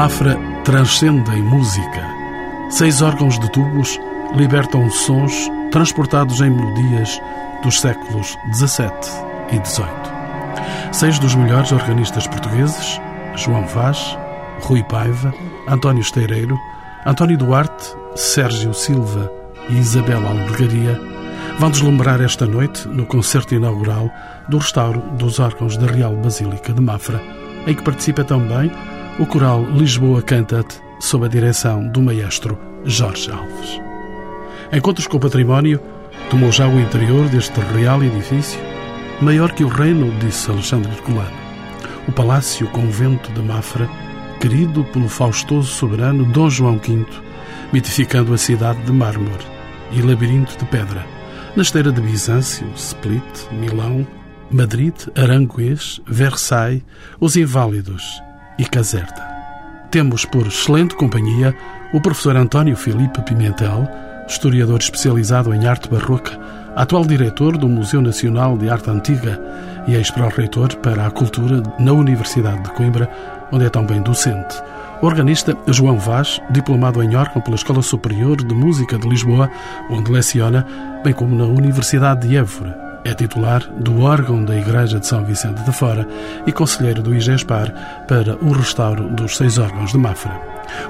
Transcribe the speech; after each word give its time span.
Mafra 0.00 0.34
transcende 0.64 1.30
em 1.36 1.42
música. 1.42 2.00
Seis 2.70 3.02
órgãos 3.02 3.38
de 3.38 3.52
tubos 3.52 4.00
libertam 4.34 4.88
sons 4.90 5.34
transportados 5.70 6.40
em 6.40 6.48
melodias 6.48 7.20
dos 7.62 7.78
séculos 7.78 8.34
XVII 8.54 8.88
e 9.52 9.68
XVIII. 9.68 9.86
Seis 10.90 11.18
dos 11.18 11.34
melhores 11.34 11.70
organistas 11.70 12.26
portugueses, 12.26 12.98
João 13.36 13.66
Vaz, 13.66 14.16
Rui 14.62 14.82
Paiva, 14.84 15.34
António 15.68 16.00
Esteireiro, 16.00 16.58
António 17.04 17.36
Duarte, 17.36 17.94
Sérgio 18.16 18.72
Silva 18.72 19.30
e 19.68 19.74
Isabel 19.74 20.26
Albergaria, 20.26 20.98
vão 21.58 21.70
deslumbrar 21.70 22.22
esta 22.22 22.46
noite 22.46 22.88
no 22.88 23.04
concerto 23.04 23.54
inaugural 23.54 24.10
do 24.48 24.56
restauro 24.56 25.02
dos 25.18 25.38
órgãos 25.38 25.76
da 25.76 25.86
Real 25.86 26.16
Basílica 26.16 26.72
de 26.72 26.80
Mafra, 26.80 27.22
em 27.66 27.74
que 27.74 27.82
participa 27.82 28.24
também 28.24 28.72
o 29.20 29.26
coral 29.26 29.66
Lisboa 29.72 30.22
Cantat, 30.22 30.80
sob 30.98 31.26
a 31.26 31.28
direção 31.28 31.86
do 31.88 32.00
maestro 32.00 32.58
Jorge 32.86 33.30
Alves. 33.30 33.78
Encontros 34.72 35.06
com 35.06 35.18
o 35.18 35.20
património 35.20 35.78
tomou 36.30 36.50
já 36.50 36.66
o 36.66 36.80
interior 36.80 37.28
deste 37.28 37.60
real 37.60 38.02
edifício, 38.02 38.58
maior 39.20 39.52
que 39.52 39.62
o 39.62 39.68
reino, 39.68 40.10
disse 40.20 40.50
Alexandre 40.50 40.90
Herculano. 40.90 41.36
O 42.08 42.12
palácio 42.12 42.66
convento 42.68 43.30
de 43.32 43.42
Mafra, 43.42 43.86
querido 44.40 44.84
pelo 44.84 45.06
faustoso 45.06 45.68
soberano 45.68 46.24
Dom 46.24 46.48
João 46.48 46.78
V, 46.78 47.04
mitificando 47.74 48.32
a 48.32 48.38
cidade 48.38 48.80
de 48.84 48.92
mármore 48.92 49.44
e 49.92 50.00
labirinto 50.00 50.56
de 50.56 50.64
pedra, 50.64 51.04
na 51.54 51.62
esteira 51.62 51.92
de 51.92 52.00
Bizâncio, 52.00 52.66
Split, 52.74 53.52
Milão, 53.52 54.06
Madrid, 54.50 54.94
Aranguês, 55.14 56.00
Versailles, 56.06 56.82
Os 57.20 57.36
Inválidos 57.36 58.22
e 58.60 58.64
Caserta. 58.66 59.26
Temos 59.90 60.26
por 60.26 60.46
excelente 60.46 60.94
companhia 60.94 61.56
o 61.94 62.00
professor 62.00 62.36
António 62.36 62.76
Filipe 62.76 63.22
Pimentel, 63.22 63.88
historiador 64.28 64.78
especializado 64.78 65.52
em 65.54 65.66
arte 65.66 65.88
barroca, 65.88 66.38
atual 66.76 67.04
diretor 67.06 67.56
do 67.56 67.66
Museu 67.66 68.02
Nacional 68.02 68.58
de 68.58 68.68
Arte 68.68 68.90
Antiga 68.90 69.40
e 69.88 69.94
ex-pró-reitor 69.94 70.76
para 70.76 71.06
a 71.06 71.10
cultura 71.10 71.62
na 71.78 71.92
Universidade 71.92 72.62
de 72.62 72.70
Coimbra, 72.72 73.10
onde 73.50 73.64
é 73.64 73.70
também 73.70 74.02
docente. 74.02 74.62
O 75.00 75.06
organista 75.06 75.56
João 75.68 75.98
Vaz, 75.98 76.38
diplomado 76.50 77.02
em 77.02 77.16
órgão 77.16 77.40
pela 77.40 77.56
Escola 77.56 77.80
Superior 77.80 78.36
de 78.36 78.54
Música 78.54 78.98
de 78.98 79.08
Lisboa, 79.08 79.50
onde 79.88 80.12
leciona, 80.12 80.66
bem 81.02 81.14
como 81.14 81.34
na 81.34 81.44
Universidade 81.44 82.28
de 82.28 82.36
Évora. 82.36 82.89
É 83.02 83.14
titular 83.14 83.66
do 83.78 84.02
órgão 84.02 84.44
da 84.44 84.54
Igreja 84.54 85.00
de 85.00 85.06
São 85.06 85.24
Vicente 85.24 85.62
de 85.62 85.72
Fora 85.72 86.06
e 86.46 86.52
conselheiro 86.52 87.02
do 87.02 87.14
IGESPAR 87.14 88.04
para 88.06 88.36
o 88.44 88.52
restauro 88.52 89.08
dos 89.08 89.38
seis 89.38 89.56
órgãos 89.56 89.92
de 89.92 89.98
Mafra. 89.98 90.38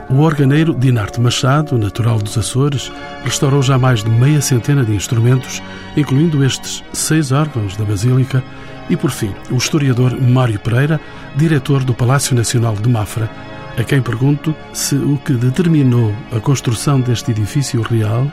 O 0.08 0.20
organeiro 0.20 0.74
Dinarte 0.74 1.20
Machado, 1.20 1.78
natural 1.78 2.18
dos 2.18 2.36
Açores, 2.36 2.90
restaurou 3.22 3.62
já 3.62 3.78
mais 3.78 4.02
de 4.02 4.10
meia 4.10 4.40
centena 4.40 4.84
de 4.84 4.92
instrumentos, 4.92 5.62
incluindo 5.96 6.44
estes 6.44 6.82
seis 6.92 7.30
órgãos 7.30 7.76
da 7.76 7.84
Basílica, 7.84 8.42
e, 8.88 8.96
por 8.96 9.12
fim, 9.12 9.32
o 9.48 9.56
historiador 9.56 10.20
Mário 10.20 10.58
Pereira, 10.58 11.00
diretor 11.36 11.84
do 11.84 11.94
Palácio 11.94 12.34
Nacional 12.34 12.74
de 12.74 12.88
Mafra, 12.88 13.30
a 13.78 13.84
quem 13.84 14.02
pergunto 14.02 14.52
se 14.72 14.96
o 14.96 15.16
que 15.18 15.32
determinou 15.32 16.12
a 16.36 16.40
construção 16.40 17.00
deste 17.00 17.30
edifício 17.30 17.80
real 17.82 18.26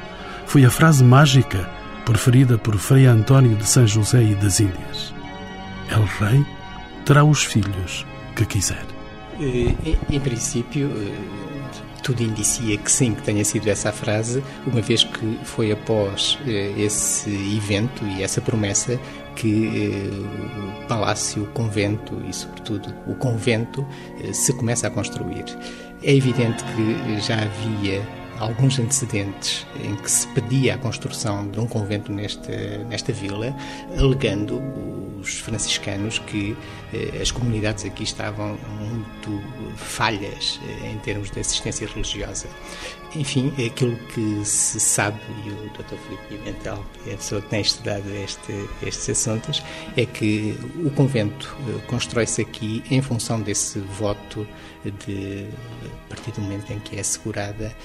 foi 0.47 0.65
a 0.65 0.69
frase 0.69 1.03
mágica 1.03 1.76
preferida 2.07 2.57
por 2.57 2.77
Frei 2.77 3.05
António 3.05 3.53
de 3.57 3.67
São 3.67 3.85
José 3.85 4.23
e 4.23 4.35
das 4.35 4.61
Índias. 4.61 5.13
El 5.91 6.05
Rei 6.05 6.45
terá 7.03 7.21
os 7.25 7.43
filhos 7.43 8.05
que 8.33 8.45
quiser. 8.45 8.85
Eh, 9.41 9.75
em 10.09 10.19
princípio, 10.21 10.89
eh, 10.89 11.13
tudo 12.01 12.23
indicia 12.23 12.77
que 12.77 12.89
sim, 12.89 13.13
que 13.13 13.21
tenha 13.23 13.43
sido 13.43 13.67
essa 13.67 13.89
a 13.89 13.91
frase, 13.91 14.41
uma 14.65 14.79
vez 14.79 15.03
que 15.03 15.37
foi 15.43 15.69
após 15.69 16.39
eh, 16.47 16.71
esse 16.77 17.29
evento 17.57 18.05
e 18.05 18.23
essa 18.23 18.39
promessa 18.39 18.97
que 19.35 20.09
o 20.83 20.87
palácio, 20.87 21.43
o 21.43 21.47
convento 21.47 22.23
e, 22.27 22.33
sobretudo, 22.33 22.95
o 23.05 23.15
convento 23.15 23.85
se 24.31 24.53
começa 24.53 24.87
a 24.87 24.89
construir. 24.89 25.43
É 26.01 26.15
evidente 26.15 26.63
que 26.63 27.19
já 27.19 27.35
havia 27.35 28.01
alguns 28.39 28.79
antecedentes 28.79 29.65
em 29.83 29.95
que 29.95 30.09
se 30.09 30.27
pedia 30.29 30.75
a 30.75 30.77
construção 30.77 31.47
de 31.49 31.59
um 31.59 31.67
convento 31.67 32.11
nesta, 32.11 32.77
nesta 32.89 33.11
vila, 33.11 33.55
alegando 33.97 34.61
os 35.19 35.39
franciscanos 35.39 36.19
que 36.19 36.55
eh, 36.93 37.19
as 37.21 37.31
comunidades 37.31 37.85
aqui 37.85 38.03
estavam 38.03 38.57
muito 38.79 39.41
falhas 39.75 40.59
eh, 40.63 40.91
em 40.91 40.97
termos 40.99 41.31
de 41.31 41.39
assistência 41.39 41.87
religiosa. 41.87 42.47
Enfim, 43.15 43.53
aquilo 43.65 43.97
que 44.13 44.45
se 44.45 44.79
sabe, 44.79 45.19
e 45.45 45.49
o 45.49 45.69
Dr. 45.69 45.95
Filipe 45.95 46.23
Pimentel 46.29 46.85
é 47.07 47.13
a 47.13 47.17
pessoa 47.17 47.41
que 47.41 47.49
tem 47.49 47.61
estudado 47.61 48.03
este, 48.23 48.69
estes 48.85 49.09
assuntos, 49.09 49.63
é 49.95 50.05
que 50.05 50.57
o 50.83 50.89
convento 50.91 51.55
eh, 51.67 51.81
constrói-se 51.87 52.41
aqui 52.41 52.83
em 52.91 53.01
função 53.01 53.41
desse 53.41 53.79
voto 53.79 54.47
de 55.05 55.47
a 56.05 56.09
partir 56.09 56.31
do 56.31 56.41
momento 56.41 56.71
em 56.71 56.79
que 56.79 56.95
é 56.95 57.01
assegurada 57.01 57.75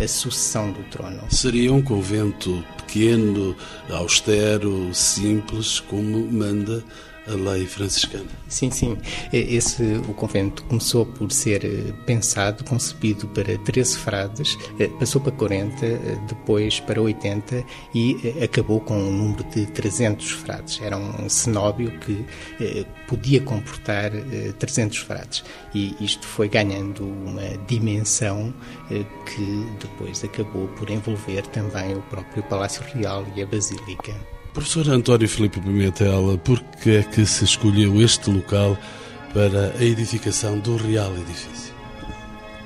a 0.00 0.06
sucessão 0.06 0.70
do 0.70 0.82
trono. 0.84 1.20
Seria 1.28 1.72
um 1.72 1.82
convento 1.82 2.64
pequeno, 2.76 3.56
austero, 3.90 4.94
simples, 4.94 5.80
como 5.80 6.30
manda 6.30 6.81
a 7.26 7.34
lei 7.34 7.66
franciscana. 7.66 8.28
Sim, 8.48 8.70
sim. 8.70 8.98
Esse, 9.32 9.82
o 10.08 10.14
convento 10.14 10.64
começou 10.64 11.06
por 11.06 11.30
ser 11.30 11.64
eh, 11.64 11.92
pensado, 12.04 12.64
concebido 12.64 13.26
para 13.28 13.56
13 13.58 13.98
frades, 13.98 14.58
eh, 14.78 14.88
passou 14.98 15.20
para 15.20 15.32
40, 15.32 15.86
eh, 15.86 16.18
depois 16.28 16.80
para 16.80 17.00
80 17.00 17.64
e 17.94 18.16
acabou 18.42 18.80
com 18.80 18.96
um 18.96 19.12
número 19.12 19.44
de 19.44 19.66
300 19.66 20.30
frades. 20.32 20.80
Era 20.82 20.96
um 20.96 21.28
cenóbio 21.28 21.92
que 22.00 22.24
podia 23.06 23.40
comportar 23.40 24.10
300 24.58 24.98
frades. 24.98 25.44
E 25.74 25.94
isto 26.00 26.26
foi 26.26 26.48
ganhando 26.48 27.04
uma 27.04 27.56
dimensão 27.66 28.52
que 28.88 29.66
depois 29.80 30.22
acabou 30.24 30.68
por 30.68 30.90
envolver 30.90 31.42
também 31.48 31.94
o 31.94 32.02
próprio 32.02 32.42
Palácio 32.44 32.82
Real 32.94 33.26
e 33.36 33.42
a 33.42 33.46
Basílica. 33.46 34.31
Professor 34.52 34.86
António 34.90 35.28
Filipe 35.28 35.60
Pimentel, 35.60 36.38
por 36.44 36.60
que 36.82 36.96
é 36.96 37.02
que 37.02 37.24
se 37.24 37.44
escolheu 37.44 38.02
este 38.02 38.30
local 38.30 38.76
para 39.32 39.72
a 39.78 39.82
edificação 39.82 40.58
do 40.58 40.76
real 40.76 41.10
edifício? 41.16 41.71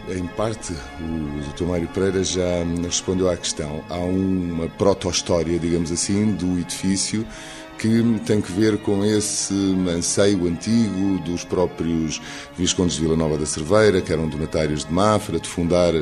Em 0.09 0.27
parte, 0.27 0.73
o 1.01 1.53
Dr. 1.53 1.65
Mário 1.65 1.89
Pereira 1.89 2.23
já 2.23 2.65
respondeu 2.83 3.29
à 3.29 3.37
questão. 3.37 3.83
Há 3.91 3.97
uma 3.97 4.69
proto-história, 4.69 5.59
digamos 5.59 5.91
assim, 5.91 6.33
do 6.33 6.59
edifício 6.61 7.27
que 7.79 8.21
tem 8.25 8.41
que 8.41 8.51
ver 8.53 8.79
com 8.79 9.05
esse 9.05 9.55
anseio 9.89 10.47
antigo 10.47 11.19
dos 11.25 11.45
próprios 11.45 12.21
Viscondes 12.57 12.95
de 12.95 13.03
Vila 13.03 13.17
Nova 13.17 13.37
da 13.37 13.45
Cerveira, 13.45 14.01
que 14.01 14.13
eram 14.13 14.29
donatários 14.29 14.85
de 14.85 14.93
Mafra, 14.93 15.39
de 15.39 15.49
fundar 15.49 15.93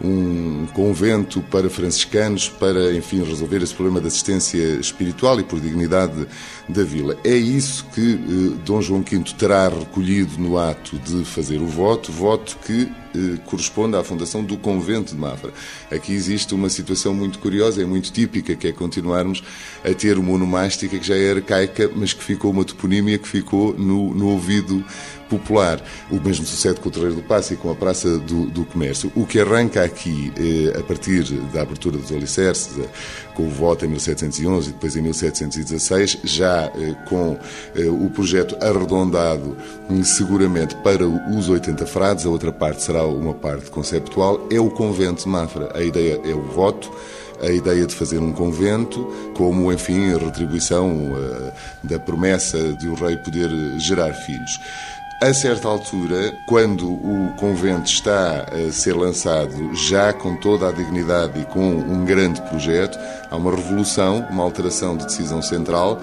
um 0.00 0.66
convento 0.74 1.40
para 1.42 1.68
franciscanos 1.68 2.48
para, 2.48 2.94
enfim, 2.94 3.24
resolver 3.24 3.62
esse 3.62 3.74
problema 3.74 4.00
de 4.00 4.06
assistência 4.06 4.62
espiritual 4.76 5.40
e 5.40 5.42
por 5.42 5.58
dignidade 5.58 6.26
da 6.68 6.84
vila. 6.84 7.16
É 7.24 7.34
isso 7.34 7.86
que 7.94 8.14
eh, 8.14 8.58
Dom 8.64 8.80
João 8.80 9.02
V 9.02 9.24
terá 9.36 9.68
recolhido 9.68 10.38
no 10.38 10.58
ato 10.58 10.98
de 10.98 11.24
fazer 11.24 11.60
o 11.60 11.66
voto, 11.66 12.12
voto 12.12 12.56
que 12.64 12.90
eh, 13.14 13.38
corresponde 13.44 13.96
à 13.96 14.02
fundação 14.04 14.42
do 14.42 14.56
convento 14.56 15.14
de 15.14 15.20
Mafra. 15.20 15.52
Aqui 15.90 16.12
existe 16.12 16.54
uma 16.54 16.68
situação 16.68 17.14
muito 17.14 17.38
curiosa 17.38 17.80
e 17.80 17.84
muito 17.84 18.12
típica, 18.12 18.54
que 18.54 18.68
é 18.68 18.72
continuarmos 18.72 19.42
a 19.84 19.94
ter 19.94 20.18
uma 20.18 20.32
onomástica 20.32 20.98
que 20.98 21.06
já 21.06 21.16
é 21.16 21.30
arcaica, 21.30 21.90
mas 21.94 22.12
que 22.12 22.22
ficou 22.22 22.50
uma 22.50 22.64
toponímia 22.64 23.18
que 23.18 23.28
ficou 23.28 23.72
no, 23.78 24.14
no 24.14 24.28
ouvido 24.28 24.84
popular. 25.38 25.80
O 26.10 26.20
mesmo 26.20 26.46
sucede 26.46 26.80
com 26.80 26.88
o 26.88 26.92
Terreiro 26.92 27.16
do 27.16 27.22
Passo 27.22 27.54
e 27.54 27.56
com 27.56 27.70
a 27.70 27.74
Praça 27.74 28.18
do, 28.18 28.46
do 28.46 28.64
Comércio. 28.64 29.10
O 29.14 29.26
que 29.26 29.40
arranca 29.40 29.82
aqui, 29.82 30.32
eh, 30.36 30.78
a 30.78 30.82
partir 30.82 31.24
da 31.52 31.62
abertura 31.62 31.96
dos 31.98 32.12
alicerces, 32.12 32.78
eh, 32.78 32.88
com 33.34 33.44
o 33.44 33.50
voto 33.50 33.84
em 33.84 33.88
1711 33.88 34.70
e 34.70 34.72
depois 34.72 34.96
em 34.96 35.02
1716, 35.02 36.18
já 36.24 36.70
eh, 36.76 36.94
com 37.08 37.38
eh, 37.74 37.84
o 37.88 38.08
projeto 38.10 38.56
arredondado 38.60 39.56
hum, 39.90 40.02
seguramente 40.04 40.74
para 40.76 41.06
os 41.06 41.48
80 41.48 41.86
frades, 41.86 42.24
a 42.24 42.30
outra 42.30 42.52
parte 42.52 42.82
será 42.82 43.04
uma 43.04 43.34
parte 43.34 43.70
conceptual, 43.70 44.46
é 44.50 44.60
o 44.60 44.70
convento 44.70 45.24
de 45.24 45.28
Mafra. 45.28 45.70
A 45.74 45.82
ideia 45.82 46.20
é 46.24 46.34
o 46.34 46.42
voto, 46.42 46.90
a 47.42 47.50
ideia 47.50 47.86
de 47.86 47.94
fazer 47.94 48.18
um 48.18 48.32
convento 48.32 49.04
como, 49.34 49.72
enfim, 49.72 50.12
a 50.12 50.18
retribuição 50.18 51.12
uh, 51.12 51.52
da 51.82 51.98
promessa 51.98 52.72
de 52.74 52.88
o 52.88 52.94
rei 52.94 53.16
poder 53.16 53.50
gerar 53.78 54.12
filhos. 54.12 54.60
A 55.22 55.32
certa 55.32 55.68
altura, 55.68 56.36
quando 56.44 56.92
o 56.92 57.32
convento 57.36 57.88
está 57.88 58.44
a 58.52 58.72
ser 58.72 58.94
lançado, 58.94 59.74
já 59.74 60.12
com 60.12 60.36
toda 60.36 60.68
a 60.68 60.72
dignidade 60.72 61.40
e 61.40 61.44
com 61.46 61.70
um 61.70 62.04
grande 62.04 62.42
projeto, 62.42 62.98
há 63.30 63.36
uma 63.36 63.54
revolução, 63.54 64.26
uma 64.30 64.42
alteração 64.42 64.96
de 64.96 65.06
decisão 65.06 65.40
central 65.40 66.00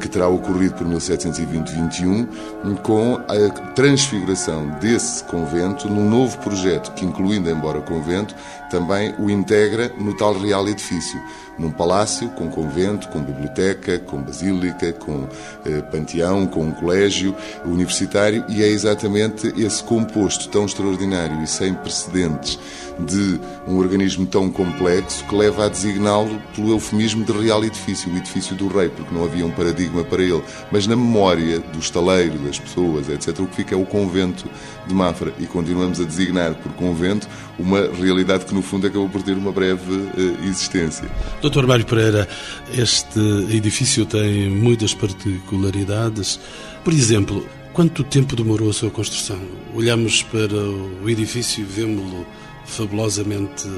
que 0.00 0.08
terá 0.08 0.28
ocorrido 0.28 0.74
por 0.74 0.86
1720-21, 0.86 2.78
com 2.82 3.16
a 3.16 3.72
transfiguração 3.72 4.68
desse 4.80 5.22
convento 5.24 5.88
num 5.88 6.08
novo 6.08 6.38
projeto 6.38 6.92
que, 6.92 7.04
incluindo 7.04 7.50
embora 7.50 7.80
convento, 7.80 8.34
também 8.70 9.14
o 9.18 9.30
integra 9.30 9.92
no 9.98 10.16
tal 10.16 10.38
real 10.38 10.66
edifício, 10.68 11.20
num 11.58 11.70
palácio 11.70 12.28
com 12.30 12.48
convento, 12.48 13.08
com 13.08 13.22
biblioteca, 13.22 13.98
com 13.98 14.22
basílica, 14.22 14.92
com 14.92 15.28
eh, 15.64 15.80
panteão, 15.82 16.46
com 16.46 16.64
um 16.64 16.72
colégio 16.72 17.34
universitário, 17.64 18.44
e 18.48 18.62
é 18.62 18.66
exatamente 18.66 19.52
esse 19.56 19.82
composto 19.82 20.48
tão 20.48 20.66
extraordinário 20.66 21.42
e 21.42 21.46
sem 21.46 21.74
precedentes 21.74 22.58
de 22.98 23.38
um 23.66 23.76
organismo 23.76 24.26
tão 24.26 24.50
complexo 24.50 25.24
que 25.24 25.34
leva 25.34 25.66
a 25.66 25.68
designá-lo 25.68 26.40
pelo 26.54 26.70
eufemismo 26.70 27.24
de 27.24 27.32
real 27.32 27.64
edifício, 27.64 28.12
o 28.12 28.16
edifício 28.16 28.56
do 28.56 28.68
rei, 28.68 28.88
porque 28.88 29.14
não 29.14 29.24
havia 29.24 29.44
um 29.44 29.50
paradigma 29.66 30.04
para 30.04 30.22
ele. 30.22 30.42
Mas 30.70 30.86
na 30.86 30.94
memória 30.94 31.60
do 31.60 31.78
estaleiro, 31.78 32.38
das 32.38 32.58
pessoas, 32.58 33.08
etc., 33.08 33.40
o 33.40 33.46
que 33.46 33.56
fica 33.56 33.74
é 33.74 33.78
o 33.78 33.84
convento 33.84 34.48
de 34.86 34.94
Mafra 34.94 35.32
e 35.38 35.46
continuamos 35.46 36.00
a 36.00 36.04
designar 36.04 36.54
por 36.54 36.72
convento 36.72 37.28
uma 37.58 37.80
realidade 37.92 38.44
que, 38.44 38.54
no 38.54 38.62
fundo, 38.62 38.86
acabou 38.86 39.08
por 39.08 39.22
ter 39.22 39.32
uma 39.32 39.52
breve 39.52 39.92
uh, 39.92 40.44
existência. 40.44 41.08
Doutor 41.40 41.66
Mário 41.66 41.84
Pereira, 41.84 42.28
este 42.72 43.18
edifício 43.50 44.06
tem 44.06 44.50
muitas 44.50 44.94
particularidades. 44.94 46.38
Por 46.84 46.92
exemplo, 46.92 47.46
quanto 47.72 48.04
tempo 48.04 48.36
demorou 48.36 48.70
a 48.70 48.72
sua 48.72 48.90
construção? 48.90 49.40
Olhamos 49.74 50.22
para 50.22 50.56
o 51.02 51.08
edifício 51.08 51.62
e 51.62 51.64
vemos-lo 51.64 52.26
fabulosamente 52.66 53.68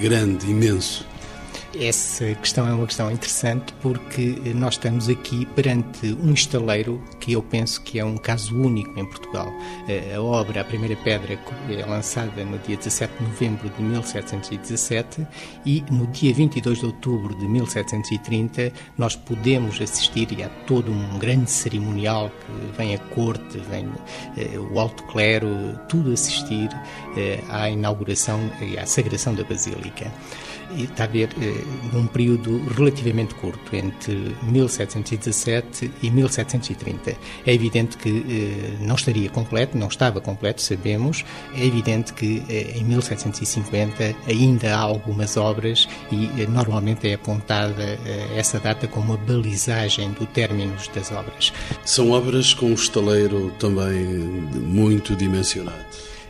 grande, 0.00 0.50
imenso. 0.50 1.06
Essa 1.78 2.34
questão 2.36 2.66
é 2.66 2.72
uma 2.72 2.86
questão 2.86 3.10
interessante 3.10 3.72
porque 3.82 4.36
nós 4.54 4.74
estamos 4.74 5.08
aqui 5.08 5.44
perante 5.54 6.14
um 6.14 6.32
estaleiro 6.32 7.02
que 7.26 7.32
eu 7.32 7.42
penso 7.42 7.82
que 7.82 7.98
é 7.98 8.04
um 8.04 8.16
caso 8.16 8.56
único 8.56 8.96
em 9.00 9.04
Portugal. 9.04 9.52
A 10.14 10.22
obra, 10.22 10.60
a 10.60 10.64
primeira 10.64 10.94
pedra, 10.94 11.36
é 11.68 11.84
lançada 11.84 12.44
no 12.44 12.56
dia 12.60 12.76
17 12.76 13.14
de 13.18 13.24
novembro 13.24 13.68
de 13.68 13.82
1717 13.82 15.26
e 15.64 15.82
no 15.90 16.06
dia 16.06 16.32
22 16.32 16.78
de 16.78 16.86
outubro 16.86 17.34
de 17.34 17.48
1730 17.48 18.72
nós 18.96 19.16
podemos 19.16 19.80
assistir, 19.80 20.28
há 20.40 20.48
todo 20.66 20.92
um 20.92 21.18
grande 21.18 21.50
cerimonial 21.50 22.30
que 22.30 22.76
vem 22.78 22.94
a 22.94 22.98
corte, 22.98 23.58
vem 23.58 23.88
eh, 24.36 24.56
o 24.56 24.78
alto 24.78 25.02
clero, 25.04 25.48
tudo 25.88 26.12
assistir 26.12 26.68
eh, 27.16 27.42
à 27.48 27.68
inauguração 27.68 28.38
e 28.62 28.78
à 28.78 28.86
sagração 28.86 29.34
da 29.34 29.42
Basílica 29.42 30.12
e 30.74 30.84
está 30.84 31.04
a 31.04 31.06
ver 31.06 31.30
eh, 31.40 31.64
num 31.92 32.06
período 32.06 32.58
relativamente 32.74 33.34
curto, 33.34 33.74
entre 33.74 34.34
1717 34.42 35.90
e 36.02 36.10
1730. 36.10 37.15
É 37.46 37.52
evidente 37.52 37.96
que 37.96 38.24
eh, 38.28 38.84
não 38.84 38.94
estaria 38.94 39.28
completo, 39.30 39.76
não 39.76 39.88
estava 39.88 40.20
completo, 40.20 40.62
sabemos. 40.62 41.24
É 41.54 41.64
evidente 41.64 42.12
que 42.12 42.42
eh, 42.48 42.74
em 42.76 42.84
1750 42.84 44.14
ainda 44.28 44.74
há 44.74 44.80
algumas 44.80 45.36
obras 45.36 45.88
e 46.10 46.46
normalmente 46.46 47.08
é 47.08 47.14
apontada 47.14 47.98
essa 48.36 48.58
data 48.58 48.86
como 48.86 49.06
uma 49.06 49.16
balizagem 49.16 50.10
do 50.12 50.26
término 50.26 50.74
das 50.94 51.12
obras. 51.12 51.52
São 51.84 52.10
obras 52.10 52.52
com 52.52 52.66
um 52.66 52.74
estaleiro 52.74 53.52
também 53.58 54.04
muito 54.54 55.14
dimensionado. 55.14 55.84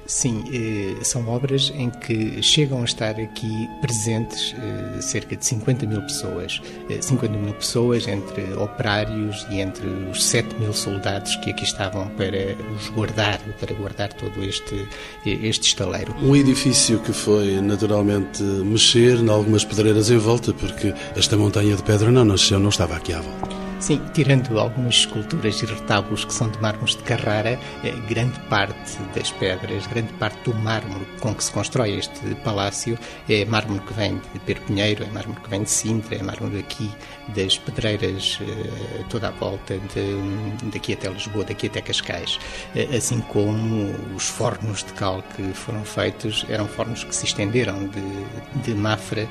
Sim, 0.06 0.44
eh, 0.52 1.02
são 1.02 1.28
obras 1.28 1.72
em 1.74 1.90
que 1.90 2.40
chegam 2.42 2.82
a 2.82 2.84
estar 2.84 3.18
aqui 3.18 3.68
presentes 3.80 4.54
eh, 4.56 5.00
cerca 5.00 5.36
de 5.36 5.44
50 5.44 5.86
mil 5.86 6.00
pessoas. 6.02 6.60
50 7.00 7.34
eh, 7.34 7.38
mil 7.38 7.54
pessoas 7.54 8.06
entre 8.06 8.54
operários 8.54 9.46
e 9.50 9.60
entre 9.60 9.86
os 10.10 10.24
7 10.24 10.54
mil 10.60 10.72
soldados 10.72 11.34
que 11.36 11.50
aqui 11.50 11.64
estavam 11.64 12.08
para 12.10 12.56
os 12.76 12.88
guardar, 12.90 13.40
para 13.58 13.74
guardar 13.74 14.12
todo 14.12 14.42
este, 14.44 14.88
este 15.24 15.68
estaleiro. 15.68 16.14
Um 16.22 16.36
edifício 16.36 17.00
que 17.00 17.12
foi 17.12 17.60
naturalmente 17.60 18.42
mexer 18.42 19.18
em 19.18 19.28
algumas 19.28 19.64
pedreiras 19.64 20.10
em 20.10 20.18
volta, 20.18 20.52
porque 20.52 20.94
esta 21.16 21.36
montanha 21.36 21.74
de 21.74 21.82
pedra 21.82 22.12
não 22.12 22.24
nasceu, 22.24 22.60
não 22.60 22.68
estava 22.68 22.96
aqui 22.96 23.12
à 23.12 23.20
volta. 23.20 23.65
Sim, 23.78 24.00
tirando 24.14 24.58
algumas 24.58 24.94
esculturas 24.94 25.62
e 25.62 25.66
retábulos 25.66 26.24
que 26.24 26.32
são 26.32 26.48
de 26.48 26.58
mármores 26.62 26.96
de 26.96 27.02
Carrara, 27.02 27.60
eh, 27.84 27.90
grande 28.08 28.40
parte 28.48 28.98
das 29.14 29.30
pedras, 29.32 29.86
grande 29.86 30.12
parte 30.14 30.38
do 30.44 30.54
mármore 30.54 31.06
com 31.20 31.34
que 31.34 31.44
se 31.44 31.52
constrói 31.52 31.98
este 31.98 32.34
palácio 32.36 32.98
é 33.28 33.44
mármore 33.44 33.80
que 33.80 33.92
vem 33.92 34.18
de 34.32 34.40
Perpinheiro, 34.40 35.04
é 35.04 35.10
mármore 35.10 35.40
que 35.42 35.50
vem 35.50 35.62
de 35.62 35.70
Sintra, 35.70 36.16
é 36.16 36.22
mármore 36.22 36.56
daqui 36.56 36.90
das 37.28 37.58
pedreiras 37.58 38.38
eh, 38.40 39.04
toda 39.10 39.28
a 39.28 39.30
volta, 39.32 39.78
de, 39.94 40.70
daqui 40.70 40.94
até 40.94 41.10
Lisboa, 41.10 41.44
daqui 41.44 41.66
até 41.66 41.82
Cascais. 41.82 42.40
Eh, 42.74 42.96
assim 42.96 43.20
como 43.20 43.94
os 44.16 44.26
fornos 44.26 44.84
de 44.84 44.92
cal 44.94 45.22
que 45.36 45.52
foram 45.52 45.84
feitos, 45.84 46.46
eram 46.48 46.66
fornos 46.66 47.04
que 47.04 47.14
se 47.14 47.26
estenderam 47.26 47.86
de, 47.88 48.62
de 48.62 48.74
Mafra 48.74 49.28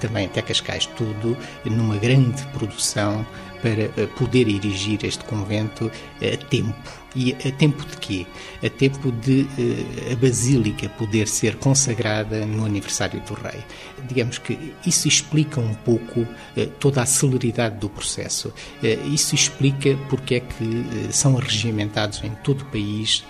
também 0.00 0.26
até 0.26 0.40
Cascais, 0.40 0.86
tudo 0.86 1.36
numa 1.64 1.96
grande 1.96 2.42
produção 2.46 3.26
para 3.64 3.84
eh, 3.84 4.06
poder 4.18 4.46
erigir 4.46 5.02
este 5.06 5.24
convento 5.24 5.90
a 6.20 6.36
tempo. 6.36 7.04
E 7.16 7.32
a 7.32 7.50
tempo 7.52 7.82
de 7.86 7.96
quê? 7.96 8.26
A 8.62 8.68
tempo 8.68 9.10
de 9.12 9.42
uh, 9.42 10.12
a 10.12 10.16
Basílica 10.16 10.88
poder 10.90 11.28
ser 11.28 11.56
consagrada 11.56 12.44
no 12.44 12.66
aniversário 12.66 13.20
do 13.20 13.34
Rei. 13.34 13.64
Digamos 14.08 14.36
que 14.36 14.74
isso 14.84 15.06
explica 15.06 15.60
um 15.60 15.74
pouco 15.74 16.26
toda 16.80 17.02
a 17.02 17.06
celeridade 17.06 17.78
do 17.78 17.88
processo. 17.88 18.52
Isso 19.06 19.36
explica 19.36 19.96
porque 20.10 20.34
é 20.34 20.40
que 20.40 21.12
são 21.12 21.38
arregimentados 21.38 22.22
em 22.24 22.32
todo 22.42 22.62
o 22.62 22.64
país 22.64 23.24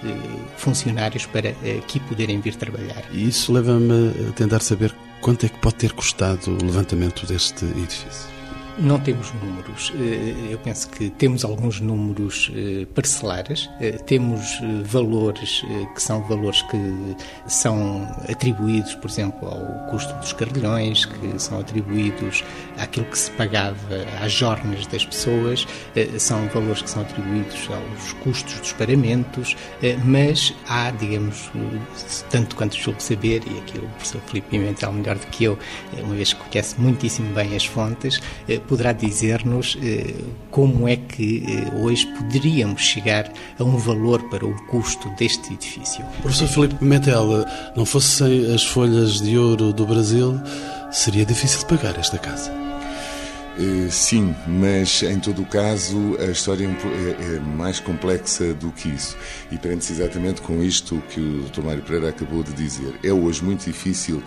funcionários 0.57 1.27
para 1.27 1.51
aqui 1.51 2.01
poderem 2.01 2.41
vir 2.41 2.55
trabalhar. 2.57 3.05
E 3.13 3.29
isso 3.29 3.53
leva-me 3.53 4.29
a 4.31 4.33
tentar 4.33 4.61
saber 4.61 4.95
quanto 5.21 5.45
é 5.45 5.49
que 5.51 5.59
pode 5.59 5.77
ter 5.77 5.93
custado 5.93 6.51
o 6.51 6.65
levantamento 6.65 7.27
deste 7.27 7.67
edifício. 7.67 8.34
Não 8.77 8.99
temos 8.99 9.33
números. 9.35 9.93
Eh, 9.95 10.53
eu 10.53 10.59
penso 10.59 10.89
que 10.89 11.09
temos 11.11 11.45
alguns 11.45 11.81
números 11.81 12.51
eh, 12.55 12.85
parcelares, 12.93 13.71
eh, 13.81 13.93
temos 14.05 14.61
valores 14.85 15.63
que 15.95 16.03
são 16.03 16.23
valores 16.25 16.61
que 16.63 17.17
são 17.47 18.03
atribuídos, 18.29 18.97
por 18.97 19.09
exemplo, 19.09 19.47
ao 19.49 19.91
custo 19.91 20.13
dos 20.15 20.33
carrilhões, 20.33 21.05
que 21.05 21.39
são 21.39 21.61
atribuídos 21.61 22.43
àquilo 22.77 23.07
que 23.07 23.19
se 23.19 23.31
pagava 23.33 23.77
às 24.21 24.33
jornas 24.33 24.87
das 24.87 25.05
pessoas, 25.05 25.67
são 26.19 26.47
valores 26.49 26.83
que 26.83 26.91
são 26.91 27.03
atribuídos 27.03 27.69
aos 27.71 28.13
custos 28.15 28.61
dos 28.61 28.73
paramentos, 28.73 29.57
mas 30.05 30.55
há, 30.69 30.91
digamos, 30.91 31.51
tanto 32.31 32.57
quanto 32.57 32.77
julgo 32.77 33.01
saber, 33.01 33.43
e 33.47 33.59
aqui 33.59 33.79
o 33.79 33.89
professor 33.89 34.21
Filipe 34.27 34.49
Pimentel 34.51 34.93
melhor 34.93 35.17
do 35.17 35.27
que 35.29 35.45
eu, 35.45 35.59
uma 36.03 36.15
vez 36.15 36.33
que 36.33 36.43
conhece 36.49 36.81
muitíssimo 36.81 37.33
bem 37.35 37.55
as 37.55 37.65
fontes, 37.65 38.21
poderá 38.69 38.93
dizer-nos 38.93 39.77
eh, 39.83 40.15
como 40.51 40.89
é 40.89 40.97
que 40.97 41.45
eh, 41.47 41.81
hoje 41.81 42.07
poderíamos 42.15 42.83
chegar 42.83 43.31
a 43.59 43.65
um 43.65 43.77
valor 43.77 44.23
para 44.31 44.45
o 44.45 44.55
custo 44.67 45.09
deste 45.19 45.53
edifício. 45.55 46.05
Professor 46.23 46.49
Filipe 46.49 46.75
Pimentel, 46.77 47.45
não 47.77 47.85
fossem 47.85 48.55
as 48.55 48.65
folhas 48.65 49.21
de 49.21 49.37
ouro 49.37 49.73
do 49.73 49.87
Brasil, 49.87 50.41
seria 50.91 51.25
difícil 51.25 51.67
pagar 51.67 51.99
esta 51.99 52.19
casa. 52.19 52.65
Eh, 53.57 53.89
sim, 53.89 54.35
mas 54.49 55.03
em 55.05 55.21
todo 55.21 55.43
o 55.43 55.47
caso 55.47 56.17
a 56.19 56.25
história 56.25 56.67
é, 56.67 56.69
é, 56.69 57.37
é, 57.37 57.41
mais 57.41 57.79
complexa 57.79 58.53
do 58.55 58.73
que 58.73 58.89
isso. 58.89 59.17
E 59.51 59.57
prende-se 59.57 59.93
exatamente 59.93 60.41
com 60.41 60.63
isto 60.63 61.01
que 61.11 61.21
o 61.21 61.43
Dr. 61.43 61.63
Mário 61.63 61.83
Pereira 61.83 62.09
acabou 62.09 62.43
de 62.43 62.53
dizer. 62.53 62.95
É 63.03 63.13
hoje 63.13 63.45
muito 63.45 63.65
difícil 63.65 64.23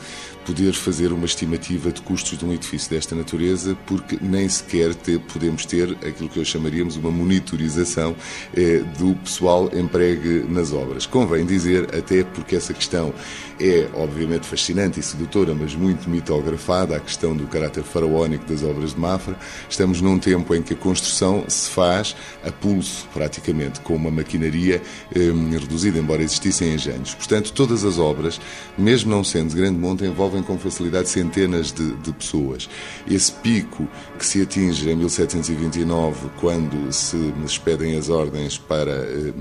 poder 0.47 0.71
fazer 0.71 1.11
uma 1.11 1.25
estimativa 1.25 1.91
de 1.91 2.01
custos 2.01 2.37
de 2.37 2.45
um 2.45 2.53
edifício 2.53 2.89
desta 2.89 3.13
natureza, 3.13 3.77
porque 3.85 4.17
nem 4.21 4.47
sequer 4.47 4.95
podemos 5.27 5.65
ter 5.65 5.91
aquilo 6.07 6.29
que 6.29 6.39
eu 6.39 6.45
chamaríamos 6.45 6.95
uma 6.95 7.11
monitorização 7.11 8.15
eh, 8.55 8.81
do 8.97 9.13
pessoal 9.15 9.69
empregue 9.73 10.45
nas 10.47 10.71
obras. 10.71 11.05
Convém 11.05 11.45
dizer, 11.45 11.93
até 11.93 12.23
porque 12.23 12.55
essa 12.55 12.73
questão 12.73 13.13
é 13.59 13.89
obviamente 13.93 14.45
fascinante 14.47 15.01
e 15.01 15.03
sedutora, 15.03 15.53
mas 15.53 15.75
muito 15.75 16.09
mitografada, 16.09 16.95
a 16.95 16.99
questão 16.99 17.35
do 17.35 17.45
caráter 17.47 17.83
faraónico 17.83 18.45
das 18.45 18.63
obras 18.63 18.93
de 18.93 18.99
Mafra. 18.99 19.37
Estamos 19.69 19.99
num 19.99 20.17
tempo 20.17 20.55
em 20.55 20.61
que 20.61 20.73
a 20.73 20.77
construção 20.77 21.43
se 21.49 21.69
faz 21.69 22.15
a 22.41 22.51
pulso, 22.53 23.05
praticamente, 23.13 23.81
com 23.81 23.95
uma 23.95 24.11
maquinaria 24.11 24.81
eh, 25.13 25.59
reduzida, 25.59 25.99
embora 25.99 26.23
existissem 26.23 26.73
engenhos. 26.73 27.13
Portanto, 27.13 27.51
todas 27.51 27.83
as 27.83 27.97
obras, 27.97 28.39
mesmo 28.77 29.11
não 29.11 29.25
sendo 29.25 29.49
de 29.49 29.55
grande 29.55 29.77
monta, 29.77 30.05
envolvem 30.05 30.36
com 30.43 30.57
facilidade 30.57 31.09
centenas 31.09 31.71
de, 31.71 31.93
de 31.97 32.11
pessoas. 32.11 32.69
Esse 33.09 33.31
pico 33.31 33.87
que 34.17 34.25
se 34.25 34.41
atinge 34.41 34.89
em 34.89 34.95
1729, 34.95 36.29
quando 36.39 36.91
se 36.91 37.33
expedem 37.45 37.95
as 37.97 38.09
ordens 38.09 38.57
para 38.57 38.91
eh, 38.91 39.33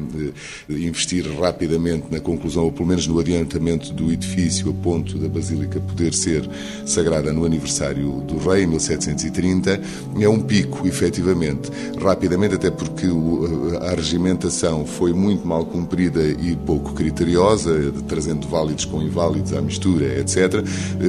eh, 0.70 0.72
investir 0.72 1.26
rapidamente 1.40 2.06
na 2.10 2.20
conclusão, 2.20 2.64
ou 2.64 2.72
pelo 2.72 2.88
menos 2.88 3.06
no 3.06 3.18
adiantamento 3.18 3.92
do 3.92 4.12
edifício, 4.12 4.70
a 4.70 4.74
ponto 4.74 5.18
da 5.18 5.28
Basílica 5.28 5.80
poder 5.80 6.12
ser 6.14 6.48
sagrada 6.84 7.32
no 7.32 7.44
aniversário 7.44 8.20
do 8.22 8.38
rei, 8.38 8.64
em 8.64 8.66
1730, 8.66 9.36
30 9.36 9.80
é 10.20 10.28
um 10.28 10.40
pico, 10.40 10.86
efetivamente. 10.86 11.70
Rapidamente, 12.00 12.54
até 12.54 12.70
porque 12.70 13.06
a 13.80 13.94
regimentação 13.94 14.86
foi 14.86 15.12
muito 15.12 15.46
mal 15.46 15.64
cumprida 15.64 16.22
e 16.22 16.56
pouco 16.56 16.92
criteriosa, 16.92 17.92
trazendo 18.08 18.46
válidos 18.48 18.84
com 18.84 19.02
inválidos 19.02 19.52
à 19.52 19.60
mistura, 19.60 20.18
etc., 20.18 20.64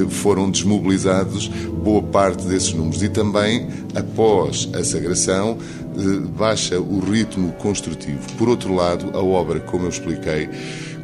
foram 0.08 0.50
desmobilizados 0.50 1.48
boa 1.48 2.02
parte 2.02 2.44
desses 2.46 2.72
números. 2.72 3.02
E 3.02 3.08
também, 3.08 3.68
após 3.94 4.68
a 4.74 4.84
sagração, 4.84 5.58
baixa 6.36 6.80
o 6.80 7.00
ritmo 7.00 7.52
construtivo. 7.52 8.20
Por 8.36 8.48
outro 8.48 8.74
lado, 8.74 9.10
a 9.16 9.22
obra, 9.22 9.60
como 9.60 9.84
eu 9.84 9.88
expliquei, 9.88 10.48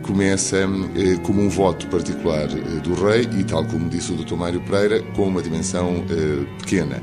começa 0.03 0.59
eh, 0.59 1.17
como 1.23 1.41
um 1.41 1.49
voto 1.49 1.87
particular 1.89 2.45
eh, 2.45 2.81
do 2.81 2.95
rei 2.95 3.27
e, 3.39 3.45
tal 3.45 3.65
como 3.65 3.89
disse 3.89 4.13
o 4.13 4.17
Dr. 4.17 4.35
Mário 4.35 4.61
Pereira, 4.61 5.03
com 5.17 5.27
uma 5.27 5.43
dimensão 5.43 6.05
eh, 6.11 6.45
pequena 6.59 7.01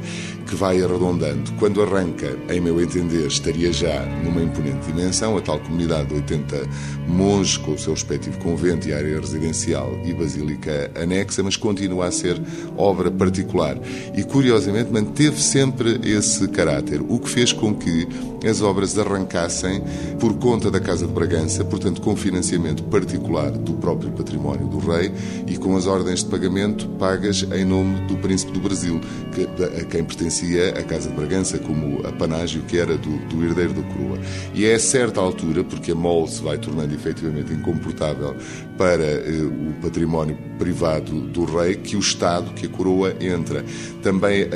que 0.52 0.56
vai 0.58 0.84
arredondando. 0.84 1.50
Quando 1.54 1.82
arranca, 1.82 2.38
em 2.50 2.60
meu 2.60 2.82
entender, 2.82 3.26
estaria 3.26 3.72
já 3.72 4.06
numa 4.22 4.42
imponente 4.42 4.86
dimensão, 4.86 5.38
a 5.38 5.42
tal 5.42 5.58
comunidade 5.62 6.10
de 6.10 6.16
80 6.16 6.68
monges 7.08 7.56
com 7.56 7.72
o 7.72 7.80
seu 7.80 7.94
respectivo 7.94 8.38
convento 8.40 8.90
e 8.90 8.94
área 8.94 9.18
residencial 9.18 9.98
e 10.04 10.14
basílica 10.14 10.92
anexa, 10.94 11.42
mas 11.42 11.56
continua 11.56 12.08
a 12.08 12.12
ser 12.12 12.42
obra 12.76 13.10
particular. 13.10 13.78
E, 14.14 14.24
curiosamente, 14.24 14.92
manteve 14.92 15.42
sempre 15.42 16.02
esse 16.04 16.46
caráter, 16.50 17.02
o 17.02 17.18
que 17.18 17.30
fez 17.30 17.54
com 17.54 17.74
que 17.74 18.06
as 18.46 18.62
obras 18.62 18.98
arrancassem 18.98 19.84
por 20.20 20.34
conta 20.34 20.70
da 20.72 20.80
Casa 20.80 21.06
de 21.06 21.14
Bragança, 21.14 21.64
portanto, 21.64 22.02
com 22.02 22.16
financiamento 22.16 22.84
particular 22.84 23.52
do 23.52 23.74
próprio 23.74 24.12
património 24.12 24.68
do 24.68 24.80
rei 24.80 25.12
e 25.48 25.58
com 25.58 25.78
as 25.78 25.86
ordens 25.86 26.24
de 26.24 26.30
pagamento 26.30 26.88
pagas 27.00 27.46
em 27.54 27.64
nome 27.64 28.02
do 28.08 28.18
Príncipe 28.18 28.52
do 28.52 28.60
Brasil, 28.60 29.00
a 29.80 29.86
quem 29.86 30.04
pertencia 30.04 30.41
a 30.78 30.84
Casa 30.84 31.10
de 31.10 31.16
Bragança 31.16 31.58
como 31.60 32.06
apanágio 32.06 32.62
que 32.64 32.78
era 32.78 32.98
do, 32.98 33.18
do 33.28 33.44
herdeiro 33.44 33.74
da 33.74 33.84
coroa. 33.84 34.20
E 34.54 34.66
é 34.66 34.76
a 34.76 34.80
certa 34.80 35.20
altura, 35.20 35.64
porque 35.64 35.92
a 35.92 35.96
mole 35.96 36.30
se 36.30 36.42
vai 36.42 36.58
tornando 36.58 36.94
efetivamente 36.94 37.54
incomportável 37.54 38.36
para 38.78 39.04
eh, 39.04 39.42
o 39.44 39.74
património 39.82 40.38
privado 40.58 41.22
do 41.22 41.46
rei, 41.46 41.76
que 41.76 41.96
o 41.96 42.00
Estado, 42.00 42.54
que 42.54 42.66
a 42.66 42.70
coroa 42.70 43.16
entra. 43.20 43.64
Também 44.02 44.42
eh, 44.42 44.50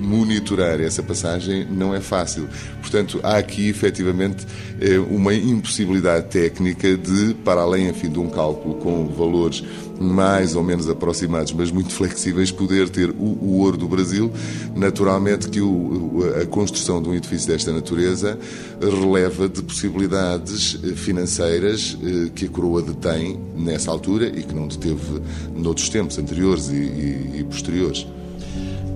monitorar 0.00 0.80
essa 0.80 1.02
passagem 1.02 1.66
não 1.70 1.94
é 1.94 2.00
fácil. 2.00 2.48
Portanto, 2.80 3.20
há 3.22 3.36
aqui 3.36 3.68
efetivamente 3.68 4.46
eh, 4.80 4.98
uma 4.98 5.34
impossibilidade 5.34 6.28
técnica 6.28 6.96
de, 6.96 7.34
para 7.34 7.60
além, 7.60 7.88
enfim, 7.88 8.08
de 8.08 8.18
um 8.18 8.28
cálculo 8.28 8.76
com 8.76 9.06
valores 9.08 9.62
mais 10.00 10.56
ou 10.56 10.62
menos 10.62 10.88
aproximados, 10.88 11.52
mas 11.52 11.70
muito 11.70 11.92
flexíveis, 11.92 12.50
poder 12.50 12.88
ter 12.88 13.10
o, 13.10 13.14
o 13.14 13.58
ouro 13.58 13.76
do 13.76 13.86
Brasil. 13.86 14.32
Naturalmente 14.74 15.50
que 15.50 15.60
o, 15.60 16.24
a 16.40 16.46
construção 16.46 17.02
de 17.02 17.10
um 17.10 17.14
edifício 17.14 17.48
desta 17.48 17.70
natureza 17.70 18.38
releva 18.80 19.46
de 19.46 19.62
possibilidades 19.62 20.78
eh, 20.82 20.94
financeiras 20.94 21.98
eh, 22.02 22.30
que 22.34 22.46
a 22.46 22.48
coroa 22.48 22.80
detém 22.80 23.38
nessa 23.54 23.90
altura 23.90 24.26
e 24.26 24.42
que 24.42 24.54
não 24.54 24.66
deteve 24.66 25.20
noutros 25.54 25.90
tempos 25.90 26.16
anteriores 26.18 26.68
e, 26.70 26.76
e, 26.76 27.40
e 27.40 27.44
posteriores. 27.44 28.06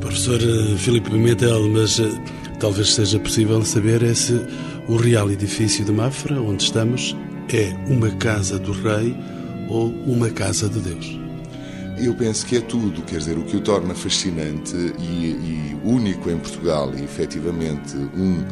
Professor 0.04 0.38
eh, 0.38 0.76
Filipe 0.76 1.10
Pimentel, 1.10 1.66
mas 1.70 1.98
talvez 2.60 2.94
seja 2.94 3.18
possível 3.18 3.64
saber 3.64 4.02
é 4.02 4.12
se 4.12 4.38
o 4.86 4.96
real 4.96 5.30
edifício 5.30 5.82
de 5.82 5.90
Mafra, 5.90 6.38
onde 6.42 6.62
estamos, 6.62 7.16
é 7.50 7.74
uma 7.88 8.10
casa 8.10 8.58
do 8.58 8.72
rei 8.72 9.16
ou 9.66 9.88
uma 10.06 10.28
casa 10.28 10.68
de 10.68 10.78
Deus? 10.80 11.18
Eu 11.96 12.12
penso 12.12 12.44
que 12.44 12.58
é 12.58 12.60
tudo, 12.60 13.00
quer 13.00 13.16
dizer, 13.16 13.38
o 13.38 13.44
que 13.44 13.56
o 13.56 13.62
torna 13.62 13.94
fascinante 13.94 14.76
e, 14.98 15.02
e 15.02 15.76
único 15.82 16.30
em 16.30 16.36
Portugal, 16.36 16.92
e 16.94 17.02
efetivamente 17.02 17.96
um 17.96 18.44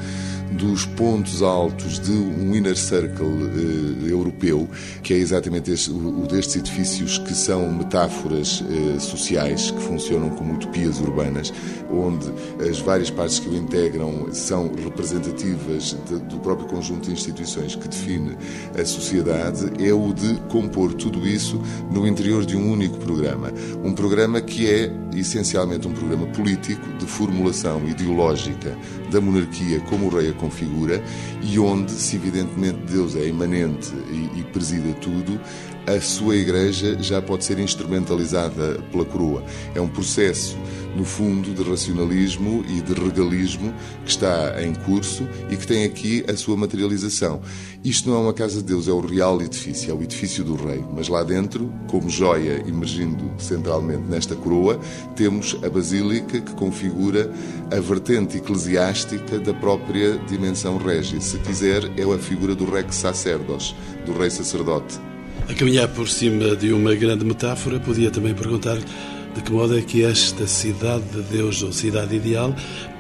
dos 0.53 0.85
pontos 0.85 1.43
altos 1.43 1.99
de 1.99 2.13
um 2.13 2.55
inner 2.55 2.77
circle 2.77 3.25
uh, 3.25 4.07
europeu, 4.07 4.69
que 5.03 5.15
é 5.15 5.17
exatamente 5.17 5.71
este, 5.71 5.91
o, 5.91 6.23
o, 6.23 6.27
destes 6.27 6.57
edifícios 6.57 7.19
que 7.19 7.35
são 7.35 7.71
metáforas 7.73 8.61
uh, 8.61 9.01
sociais, 9.01 9.71
que 9.71 9.83
funcionam 9.83 10.31
como 10.31 10.55
utopias 10.55 11.01
urbanas, 11.01 11.53
onde 11.91 12.31
as 12.69 12.79
várias 12.79 13.11
partes 13.11 13.39
que 13.39 13.49
o 13.49 13.57
integram 13.57 14.29
são 14.33 14.73
representativas 14.75 15.97
de, 16.09 16.19
do 16.21 16.39
próprio 16.39 16.69
conjunto 16.69 17.07
de 17.07 17.13
instituições 17.13 17.75
que 17.75 17.89
define 17.89 18.37
a 18.79 18.85
sociedade, 18.85 19.71
é 19.85 19.93
o 19.93 20.13
de 20.13 20.35
compor 20.49 20.93
tudo 20.95 21.27
isso 21.27 21.61
no 21.91 22.07
interior 22.07 22.45
de 22.45 22.57
um 22.57 22.71
único 22.71 22.99
programa. 22.99 23.53
Um 23.83 23.93
programa 23.93 24.41
que 24.41 24.69
é 24.69 24.91
essencialmente 25.15 25.87
um 25.87 25.93
programa 25.93 26.27
político 26.29 26.87
de 26.99 27.07
formulação 27.07 27.87
ideológica 27.89 28.77
da 29.11 29.21
monarquia 29.21 29.81
como 29.81 30.09
rei 30.09 30.31
configura 30.43 31.01
e 31.41 31.59
onde, 31.59 31.93
se 31.93 32.17
evidentemente 32.17 32.79
Deus 32.91 33.15
é 33.15 33.27
imanente 33.27 33.93
e, 34.11 34.41
e 34.41 34.45
presida 34.53 34.93
tudo, 34.95 35.41
a 35.87 36.01
sua 36.01 36.37
igreja 36.37 36.97
já 37.01 37.21
pode 37.21 37.45
ser 37.45 37.59
instrumentalizada 37.59 38.79
pela 38.91 39.05
coroa. 39.05 39.45
É 39.75 39.81
um 39.81 39.89
processo, 39.89 40.57
no 40.97 41.05
fundo, 41.05 41.53
de 41.55 41.69
racionalismo 41.69 42.65
e 42.69 42.81
de 42.81 42.93
regalismo 42.93 43.75
que 44.05 44.11
está 44.11 44.63
em 44.63 44.75
curso 44.75 45.27
e 45.51 45.57
que 45.57 45.67
tem 45.67 45.85
aqui 45.85 46.25
a 46.29 46.37
sua 46.37 46.57
materialização. 46.57 47.41
Isto 47.85 48.09
não 48.09 48.17
é 48.17 48.21
uma 48.21 48.33
casa 48.33 48.59
de 48.59 48.65
Deus, 48.65 48.87
é 48.87 48.93
o 48.93 49.01
real 49.01 49.43
edifício, 49.43 49.91
é 49.91 49.95
o 49.95 50.03
edifício 50.03 50.45
do 50.45 50.55
rei. 50.55 50.85
Mas 50.95 51.09
lá 51.09 51.23
dentro, 51.23 51.73
como 51.89 52.09
joia 52.09 52.63
emergindo 52.67 53.33
centralmente 53.39 54.05
nesta 54.09 54.37
coroa, 54.37 54.79
temos 55.17 55.57
a 55.65 55.69
basílica 55.69 56.41
que 56.41 56.53
configura 56.53 57.33
a 57.71 57.81
vertente 57.81 58.37
eclesiástica 58.37 59.39
da 59.41 59.53
própria 59.55 60.17
dimensão 60.29 60.77
régia. 60.77 61.21
Se 61.21 61.39
quiser, 61.39 61.85
é 61.99 62.03
a 62.03 62.19
figura 62.19 62.55
do 62.55 62.71
rex 62.71 62.97
sacerdos, 62.97 63.75
do 64.07 64.13
rei 64.13 64.31
sacerdote. 64.31 65.12
A 65.49 65.55
caminhar 65.55 65.89
por 65.89 66.09
cima 66.09 66.57
de 66.57 66.73
uma 66.73 66.95
grande 66.95 67.25
metáfora, 67.25 67.81
podia 67.81 68.11
também 68.11 68.35
perguntar 68.35 68.77
de 68.77 69.43
que 69.43 69.51
modo 69.53 69.77
é 69.77 69.83
que 69.83 70.05
esta 70.05 70.47
cidade 70.47 71.05
de 71.05 71.23
Deus, 71.23 71.63
ou 71.63 71.73
cidade 71.73 72.15
ideal, 72.15 72.55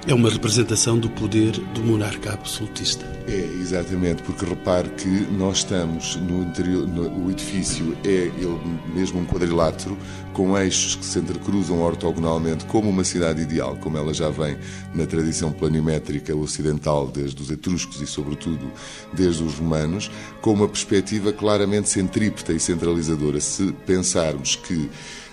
é 0.07 0.13
uma 0.13 0.29
representação 0.29 0.99
do 0.99 1.09
poder 1.09 1.53
do 1.53 1.81
monarca 1.81 2.33
absolutista. 2.33 3.07
É, 3.29 3.37
exatamente, 3.61 4.23
porque 4.25 4.45
repare 4.45 4.89
que 4.91 5.09
nós 5.09 5.59
estamos 5.59 6.17
no 6.17 6.43
interior, 6.43 6.89
no, 6.89 7.25
o 7.25 7.31
edifício 7.31 7.97
é 8.05 8.09
ele 8.09 8.59
mesmo 8.93 9.21
um 9.21 9.25
quadrilátero 9.25 9.97
com 10.33 10.59
eixos 10.59 10.97
que 10.97 11.05
se 11.05 11.21
entrecruzam 11.21 11.81
ortogonalmente 11.81 12.65
como 12.65 12.91
uma 12.91 13.05
cidade 13.05 13.43
ideal, 13.43 13.77
como 13.77 13.97
ela 13.97 14.13
já 14.13 14.29
vem 14.29 14.59
na 14.93 15.07
tradição 15.07 15.53
planimétrica 15.53 16.35
ocidental 16.35 17.07
desde 17.07 17.41
os 17.41 17.51
etruscos 17.51 18.01
e 18.01 18.07
sobretudo 18.07 18.73
desde 19.13 19.45
os 19.45 19.55
romanos, 19.55 20.11
com 20.41 20.53
uma 20.53 20.67
perspectiva 20.69 21.33
claramente 21.33 21.89
centrípeta 21.89 22.53
e 22.53 22.59
centralizadora. 22.59 23.41
Se 23.41 23.73
pensarmos 23.87 24.57
que 24.57 24.91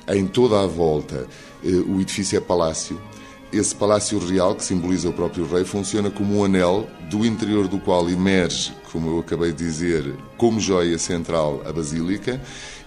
em 0.07 0.27
toda 0.27 0.61
a 0.61 0.67
volta 0.67 1.27
eh, 1.63 1.69
o 1.69 1.99
edifício 1.99 2.37
é 2.37 2.41
palácio, 2.41 2.99
esse 3.51 3.73
palácio 3.73 4.19
real, 4.19 4.55
que 4.55 4.63
simboliza 4.63 5.09
o 5.09 5.13
próprio 5.13 5.45
rei, 5.45 5.63
funciona 5.63 6.09
como 6.11 6.39
um 6.39 6.43
anel 6.43 6.87
do 7.09 7.25
interior 7.25 7.67
do 7.67 7.79
qual 7.79 8.09
emerge, 8.09 8.71
como 8.91 9.09
eu 9.09 9.19
acabei 9.19 9.51
de 9.51 9.57
dizer, 9.57 10.15
como 10.37 10.59
joia 10.59 10.97
central 10.97 11.61
a 11.65 11.71
basílica 11.71 12.39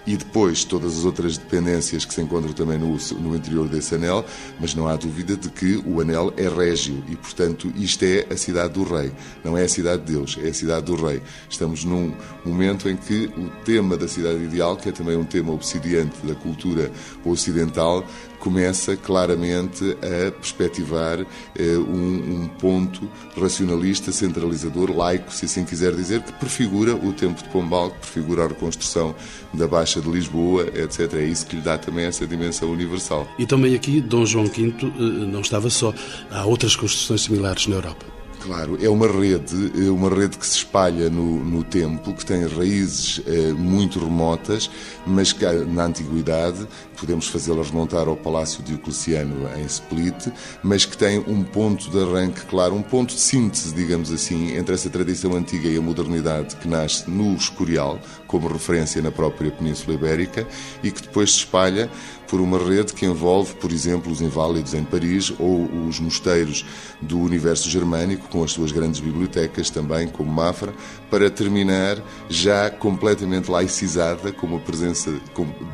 e 0.07 0.17
depois 0.17 0.65
todas 0.65 0.99
as 0.99 1.05
outras 1.05 1.39
dependências 1.39 2.05
que 2.05 2.13
se 2.13 2.21
encontram 2.21 2.53
também 2.53 2.79
no, 2.79 2.97
no 3.21 3.37
interior 3.37 3.69
desse 3.69 3.95
anel, 3.95 4.25
mas 4.61 4.75
não 4.75 4.89
há 4.89 4.97
dúvida 4.97 5.37
de 5.37 5.49
que 5.49 5.83
o 5.87 6.01
anel 6.01 6.33
é 6.37 6.49
régio 6.49 7.03
e, 7.09 7.17
portanto, 7.17 7.73
isto 7.77 8.05
é 8.05 8.27
a 8.31 8.37
cidade 8.37 8.75
do 8.75 8.83
rei. 8.83 9.13
Não 9.45 9.57
é 9.57 9.65
a 9.65 9.69
cidade 9.69 10.03
de 10.03 10.13
Deus, 10.13 10.39
é 10.43 10.49
a 10.49 10.55
cidade 10.55 10.87
do 10.87 10.97
rei. 10.97 11.23
Estamos 11.49 11.85
num 11.85 12.13
momento 12.45 12.89
em 12.89 12.97
que 12.97 13.27
o 13.37 13.49
tema 13.65 13.97
da 13.97 14.09
cidade 14.09 14.43
ideal, 14.43 14.77
que 14.77 14.89
é 14.89 14.93
também 14.93 15.17
um 15.17 15.25
tema 15.25 15.53
obsidiante 15.53 16.17
da 16.27 16.35
cultura 16.35 16.91
ocidental, 17.25 18.05
começa 18.43 18.97
claramente 18.97 19.97
a 20.03 20.33
perspectivar 20.33 21.21
eh, 21.57 21.79
um, 21.79 22.43
um, 22.43 22.49
ponto 22.59 23.09
racionalista, 23.41 24.11
centralizador, 24.11 24.91
laico, 24.91 25.33
se 25.33 25.45
assim 25.45 25.65
quiser 25.65 25.95
dizer, 25.95 26.23
que 26.23 26.33
prefigura 26.33 26.97
o 26.97 27.13
tempo 27.13 27.41
de 27.41 27.49
Pombal, 27.51 27.93
que 27.93 27.99
prefigura 28.01 28.45
a 28.45 28.49
reconstrução 28.49 29.15
da 29.55 29.69
Baixa 29.69 30.01
de 30.01 30.11
Lisboa, 30.11 30.67
etc. 30.75 31.15
É 31.15 31.25
isso 31.25 31.47
que 31.47 31.55
lhe 31.55 31.63
dá 31.63 31.79
também 31.79 32.05
essa 32.05 32.27
dimensão 32.27 32.69
universal. 32.73 33.29
E 33.39 33.47
também 33.47 33.77
aqui 33.77 34.01
Dom 34.01 34.27
João 34.27 34.47
V 34.47 34.75
eh, 34.83 34.91
não 34.99 35.41
estava 35.41 35.71
só. 35.71 35.95
Há 36.29 36.45
outras 36.45 36.75
construções 36.75 37.23
similares 37.23 37.69
na 37.69 37.77
Europa. 37.77 38.22
Claro, 38.43 38.77
é 38.83 38.89
uma 38.89 39.07
rede, 39.07 39.87
é 39.87 39.89
uma 39.89 40.09
rede 40.09 40.37
que 40.37 40.45
se 40.45 40.57
espalha 40.57 41.09
no, 41.09 41.45
no 41.45 41.63
tempo, 41.63 42.13
que 42.13 42.27
tem 42.27 42.45
raízes 42.45 43.23
eh, 43.25 43.53
muito 43.53 44.01
remotas, 44.01 44.69
mas 45.07 45.33
que 45.33 45.45
na 45.47 45.85
antiguidade 45.85 46.67
podemos 46.99 47.29
fazê-la 47.29 47.63
remontar 47.63 48.09
ao 48.09 48.17
Palácio 48.17 48.61
Diocleciano 48.65 49.49
em 49.57 49.65
Split, 49.65 50.27
mas 50.61 50.85
que 50.85 50.99
tem 50.99 51.21
um 51.21 51.45
ponto 51.45 51.89
de 51.89 52.01
arranque, 52.01 52.41
claro, 52.47 52.75
um 52.75 52.83
ponto 52.83 53.15
de 53.15 53.21
síntese, 53.21 53.73
digamos 53.73 54.11
assim, 54.11 54.57
entre 54.57 54.75
essa 54.75 54.91
tradição 54.91 55.35
antiga 55.35 55.69
e 55.69 55.77
a 55.77 55.81
modernidade 55.81 56.57
que 56.57 56.67
nasce 56.67 57.09
no 57.09 57.37
Escorial, 57.37 58.01
como 58.27 58.49
referência 58.49 59.01
na 59.01 59.13
própria 59.13 59.53
Península 59.53 59.95
Ibérica, 59.95 60.47
e 60.83 60.91
que 60.91 61.03
depois 61.03 61.31
se 61.31 61.39
espalha 61.39 61.89
por 62.33 62.41
uma 62.41 62.57
rede 62.57 62.95
que 62.95 63.05
envolve, 63.05 63.55
por 63.57 63.71
exemplo, 63.71 64.11
os 64.11 64.23
Inválidos 64.23 64.73
em 64.73 64.83
Paris 64.85 65.31
ou 65.39 65.67
os 65.87 66.01
mosteiros 66.01 66.65
do 66.99 67.21
universo 67.21 67.69
germânico, 67.69 68.27
com 68.29 68.43
as 68.43 68.53
suas 68.53 68.73
grandes 68.73 69.01
bibliotecas 69.01 69.69
também, 69.69 70.09
como 70.09 70.33
Mafra, 70.33 70.73
para 71.11 71.29
terminar 71.29 72.03
já 72.31 72.71
completamente 72.71 73.51
laicizada, 73.51 74.33
com 74.33 74.47
uma 74.47 74.59
presença 74.61 75.13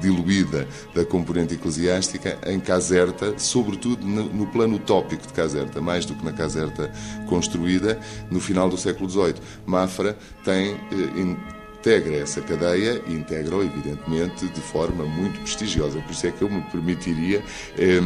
diluída 0.00 0.66
da 0.92 1.04
componente 1.04 1.54
eclesiástica 1.54 2.36
em 2.44 2.58
Caserta, 2.58 3.38
sobretudo 3.38 4.04
no 4.04 4.48
plano 4.48 4.78
utópico 4.78 5.28
de 5.28 5.32
Caserta, 5.32 5.80
mais 5.80 6.04
do 6.04 6.16
que 6.16 6.24
na 6.24 6.32
Caserta 6.32 6.90
construída 7.28 8.00
no 8.32 8.40
final 8.40 8.68
do 8.68 8.76
século 8.76 9.08
XVIII. 9.08 9.36
Mafra 9.64 10.18
tem 10.44 10.72
eh, 10.72 11.57
integra 11.78 12.16
essa 12.16 12.40
cadeia 12.40 13.00
e 13.06 13.14
integra-o, 13.14 13.62
evidentemente, 13.62 14.46
de 14.46 14.60
forma 14.60 15.04
muito 15.04 15.40
prestigiosa. 15.40 16.00
Por 16.00 16.12
isso 16.12 16.26
é 16.26 16.30
que 16.30 16.42
eu 16.42 16.50
me 16.50 16.60
permitiria 16.62 17.42
eh, 17.76 18.00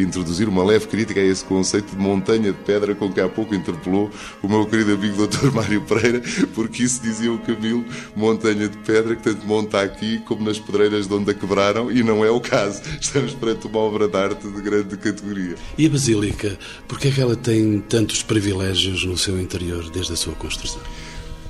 introduzir 0.00 0.48
uma 0.48 0.62
leve 0.62 0.86
crítica 0.86 1.18
a 1.18 1.24
esse 1.24 1.44
conceito 1.44 1.96
de 1.96 1.96
montanha 1.96 2.52
de 2.52 2.58
pedra 2.58 2.94
com 2.94 3.10
que 3.10 3.20
há 3.20 3.28
pouco 3.28 3.54
interpelou 3.54 4.10
o 4.42 4.48
meu 4.48 4.66
querido 4.66 4.92
amigo 4.92 5.26
Dr. 5.26 5.50
Mário 5.52 5.80
Pereira, 5.82 6.22
porque 6.54 6.82
isso 6.82 7.02
dizia 7.02 7.32
o 7.32 7.38
Camilo, 7.38 7.84
montanha 8.14 8.68
de 8.68 8.76
pedra, 8.78 9.16
que 9.16 9.22
tanto 9.22 9.46
monta 9.46 9.80
aqui 9.80 10.18
como 10.20 10.44
nas 10.44 10.58
pedreiras 10.58 11.06
de 11.06 11.14
onde 11.14 11.30
a 11.30 11.34
quebraram, 11.34 11.90
e 11.90 12.02
não 12.02 12.24
é 12.24 12.30
o 12.30 12.40
caso. 12.40 12.82
Estamos 13.00 13.34
perante 13.34 13.66
uma 13.66 13.78
obra 13.78 14.06
de 14.06 14.16
arte 14.16 14.46
de 14.46 14.60
grande 14.60 14.96
categoria. 14.96 15.54
E 15.76 15.86
a 15.86 15.88
Basílica, 15.88 16.58
por 16.86 16.98
que 16.98 17.08
é 17.08 17.10
que 17.10 17.20
ela 17.20 17.36
tem 17.36 17.80
tantos 17.80 18.22
privilégios 18.22 19.04
no 19.04 19.16
seu 19.16 19.40
interior 19.40 19.88
desde 19.90 20.12
a 20.12 20.16
sua 20.16 20.34
construção? 20.34 20.82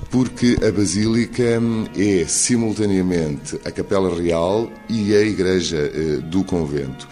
Porque 0.09 0.57
a 0.67 0.71
Basílica 0.71 1.61
é 1.95 2.25
simultaneamente 2.25 3.59
a 3.63 3.71
Capela 3.71 4.13
Real 4.15 4.69
e 4.89 5.15
a 5.15 5.21
Igreja 5.21 5.77
eh, 5.77 6.17
do 6.17 6.43
Convento. 6.43 7.07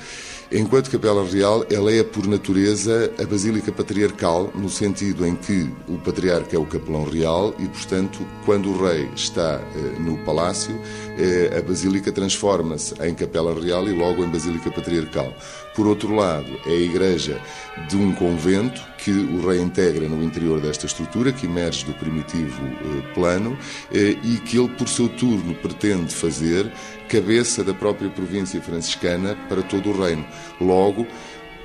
Enquanto 0.50 0.90
Capela 0.90 1.26
Real, 1.26 1.66
ela 1.70 1.92
é 1.92 2.02
por 2.04 2.26
natureza 2.26 3.12
a 3.22 3.26
Basílica 3.26 3.70
Patriarcal, 3.70 4.50
no 4.56 4.70
sentido 4.70 5.28
em 5.28 5.36
que 5.36 5.70
o 5.90 5.98
Patriarca 5.98 6.56
é 6.56 6.60
o 6.60 6.66
capelão 6.66 7.04
real 7.04 7.54
e, 7.60 7.68
portanto, 7.68 8.26
quando 8.46 8.70
o 8.70 8.82
rei 8.82 9.10
está 9.14 9.62
eh, 9.76 10.00
no 10.00 10.18
palácio, 10.20 10.80
eh, 11.18 11.54
a 11.58 11.62
Basílica 11.62 12.14
transforma-se 12.14 12.94
em 13.04 13.14
Capela 13.14 13.54
Real 13.60 13.90
e 13.90 13.92
logo 13.92 14.24
em 14.24 14.30
Basílica 14.30 14.72
Patriarcal. 14.72 15.34
Por 15.78 15.86
outro 15.86 16.16
lado, 16.16 16.60
é 16.66 16.72
a 16.72 16.82
igreja 16.82 17.40
de 17.88 17.96
um 17.96 18.12
convento 18.12 18.82
que 18.98 19.12
o 19.12 19.48
rei 19.48 19.62
integra 19.62 20.10
no 20.10 20.24
interior 20.24 20.60
desta 20.60 20.88
estrutura, 20.88 21.32
que 21.32 21.46
emerge 21.46 21.86
do 21.86 21.94
primitivo 21.94 22.66
eh, 22.66 23.14
plano 23.14 23.56
e 23.92 24.38
que 24.40 24.58
ele, 24.58 24.70
por 24.70 24.90
seu 24.90 25.08
turno, 25.08 25.54
pretende 25.54 26.16
fazer 26.16 26.72
cabeça 27.08 27.64
da 27.64 27.76
própria 27.76 28.10
província 28.10 28.60
franciscana 28.60 29.38
para 29.48 29.62
todo 29.62 29.92
o 29.92 30.02
reino. 30.04 30.26
Logo, 30.60 31.06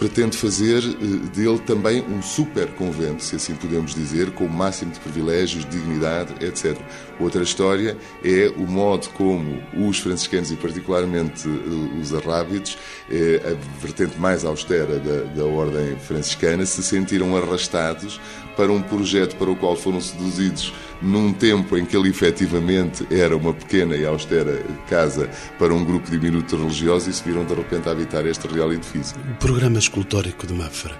pretende 0.02 0.36
fazer 0.36 0.82
eh, 0.82 1.28
dele 1.32 1.60
também 1.60 2.02
um 2.02 2.20
super 2.20 2.66
convento, 2.72 3.22
se 3.22 3.36
assim 3.36 3.54
podemos 3.54 3.94
dizer, 3.94 4.32
com 4.32 4.46
o 4.46 4.50
máximo 4.50 4.90
de 4.90 4.98
privilégios, 4.98 5.64
dignidade, 5.64 6.44
etc. 6.44 6.76
Outra 7.20 7.44
história 7.44 7.96
é 8.24 8.52
o 8.56 8.66
modo 8.66 9.08
como 9.10 9.62
os 9.76 10.00
franciscanos, 10.00 10.50
e 10.50 10.56
particularmente 10.56 11.48
eh, 11.48 12.00
os 12.00 12.12
arrábidos, 12.12 12.76
eh, 13.08 13.40
a 13.44 13.80
vertente 13.80 14.18
mais 14.18 14.44
austera 14.44 14.98
da, 14.98 15.22
da 15.36 15.44
ordem 15.44 15.96
franciscana, 16.00 16.66
se 16.66 16.82
sentiram 16.82 17.36
arrastados 17.36 18.20
para 18.56 18.72
um 18.72 18.82
projeto 18.82 19.36
para 19.36 19.50
o 19.50 19.56
qual 19.56 19.76
foram 19.76 20.00
seduzidos 20.00 20.74
num 21.02 21.32
tempo 21.32 21.76
em 21.76 21.84
que 21.84 21.96
ele 21.96 22.08
efetivamente 22.08 23.06
era 23.10 23.36
uma 23.36 23.52
pequena 23.52 23.96
e 23.96 24.06
austera 24.06 24.62
casa 24.88 25.28
para 25.58 25.74
um 25.74 25.84
grupo 25.84 26.10
diminuto 26.10 26.56
religioso 26.56 27.10
e 27.10 27.12
se 27.12 27.22
viram 27.24 27.44
de 27.44 27.54
repente 27.54 27.88
a 27.88 27.92
habitar 27.92 28.26
este 28.26 28.46
real 28.46 28.72
edifício. 28.72 29.16
O 29.18 29.34
programa 29.36 29.78
escultórico 29.78 30.46
de 30.46 30.54
Mafra 30.54 30.96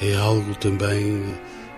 é 0.00 0.14
algo 0.16 0.54
também 0.56 1.22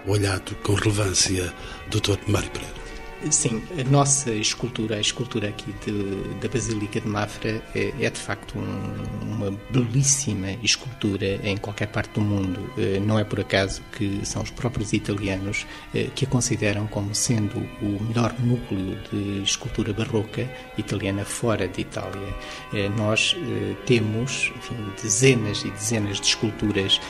olhado 0.07 0.55
com 0.63 0.75
relevância, 0.75 1.53
Dr. 1.91 2.17
Mário 2.27 2.51
Pereira. 2.51 2.88
Sim, 3.31 3.63
a 3.79 3.91
nossa 3.91 4.33
escultura, 4.33 4.97
a 4.97 5.01
escultura 5.01 5.49
aqui 5.49 5.75
de, 5.85 6.39
da 6.41 6.49
Basílica 6.49 7.01
de 7.01 7.09
Mafra, 7.09 7.61
é, 7.75 7.93
é 8.01 8.09
de 8.09 8.19
facto 8.19 8.57
um, 8.57 9.35
uma 9.35 9.51
belíssima 9.71 10.53
escultura 10.63 11.41
em 11.43 11.57
qualquer 11.57 11.89
parte 11.89 12.13
do 12.13 12.21
mundo. 12.21 12.73
Eh, 12.79 13.01
não 13.01 13.19
é 13.19 13.25
por 13.25 13.41
acaso 13.41 13.83
que 13.93 14.25
são 14.25 14.41
os 14.43 14.51
próprios 14.51 14.93
italianos 14.93 15.67
eh, 15.93 16.09
que 16.15 16.25
a 16.25 16.29
consideram 16.29 16.87
como 16.87 17.13
sendo 17.13 17.59
o 17.83 18.03
melhor 18.05 18.35
núcleo 18.39 18.97
de 19.11 19.43
escultura 19.43 19.93
barroca 19.93 20.49
italiana 20.79 21.25
fora 21.25 21.67
de 21.67 21.81
Itália. 21.81 22.35
Eh, 22.73 22.89
nós 22.97 23.37
temos 23.85 24.53
enfim, 24.57 24.77
dezenas 25.03 25.65
e 25.65 25.71
dezenas 25.71 26.21
de 26.21 26.27
esculturas 26.29 27.01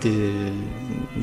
de 0.00 0.52